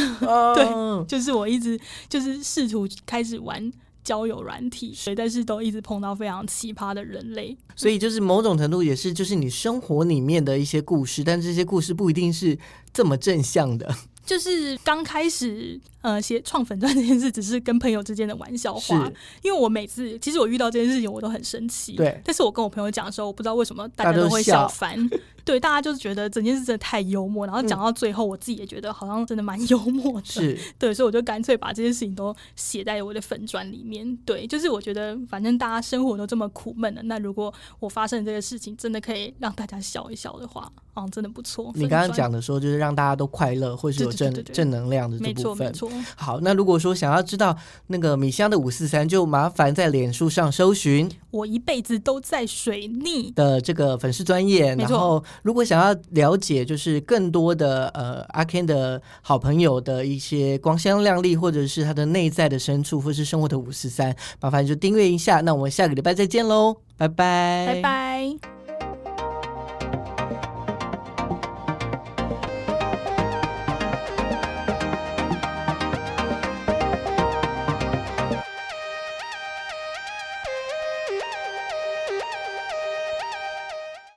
[0.55, 3.71] 对，就是我一直就是试图开始玩。
[4.09, 12.57] 交友软体，但是都一直碰到非常奇葩的人类，所以就是某种程度也是就是你生活里面的一些故事，但这些故事不一定是
[12.91, 13.87] 这么正向的。
[14.25, 19.11] 就是刚开始，呃，写创粉钻这件事只是跟朋友之间的玩笑话，
[19.43, 25.07] 因为我每次其实我遇到这件事情我都很生气，对，但是我跟我朋友讲的时候，我不知道为什么大家都会笑翻。
[25.49, 30.25] 对，大家就是觉得整件事真的太幽默，然后讲到最后，我自己也觉得好像真的蛮 幽默的。
[30.27, 34.15] 是， 对，所以我就干脆把这件事情都写在我的粉砖里面。
[34.17, 41.71] 对，就是我觉得反正大家生活都这么苦闷了，那如果我发生这个事情，真的可以让大家笑一笑的话，啊，真的不错。
[41.73, 45.67] 你刚刚讲的说，就是让大家都快乐，或是有正正能量的这部分。
[45.67, 46.13] 没错，没错。
[46.15, 54.75] 好，那如果说想要知道那个米香的五四三，就麻烦在脸书上搜寻“我一辈子都在水逆”的这个粉丝专业。
[54.75, 65.41] 然后，如果想要了解就是更多的呃阿 Ken 的好朋友的一些光鲜亮丽，或者是他的内在的深处，或是生活的五四三，麻烦就订阅一下。
[65.41, 68.58] 那我们下个礼拜再见喽，拜拜，拜拜。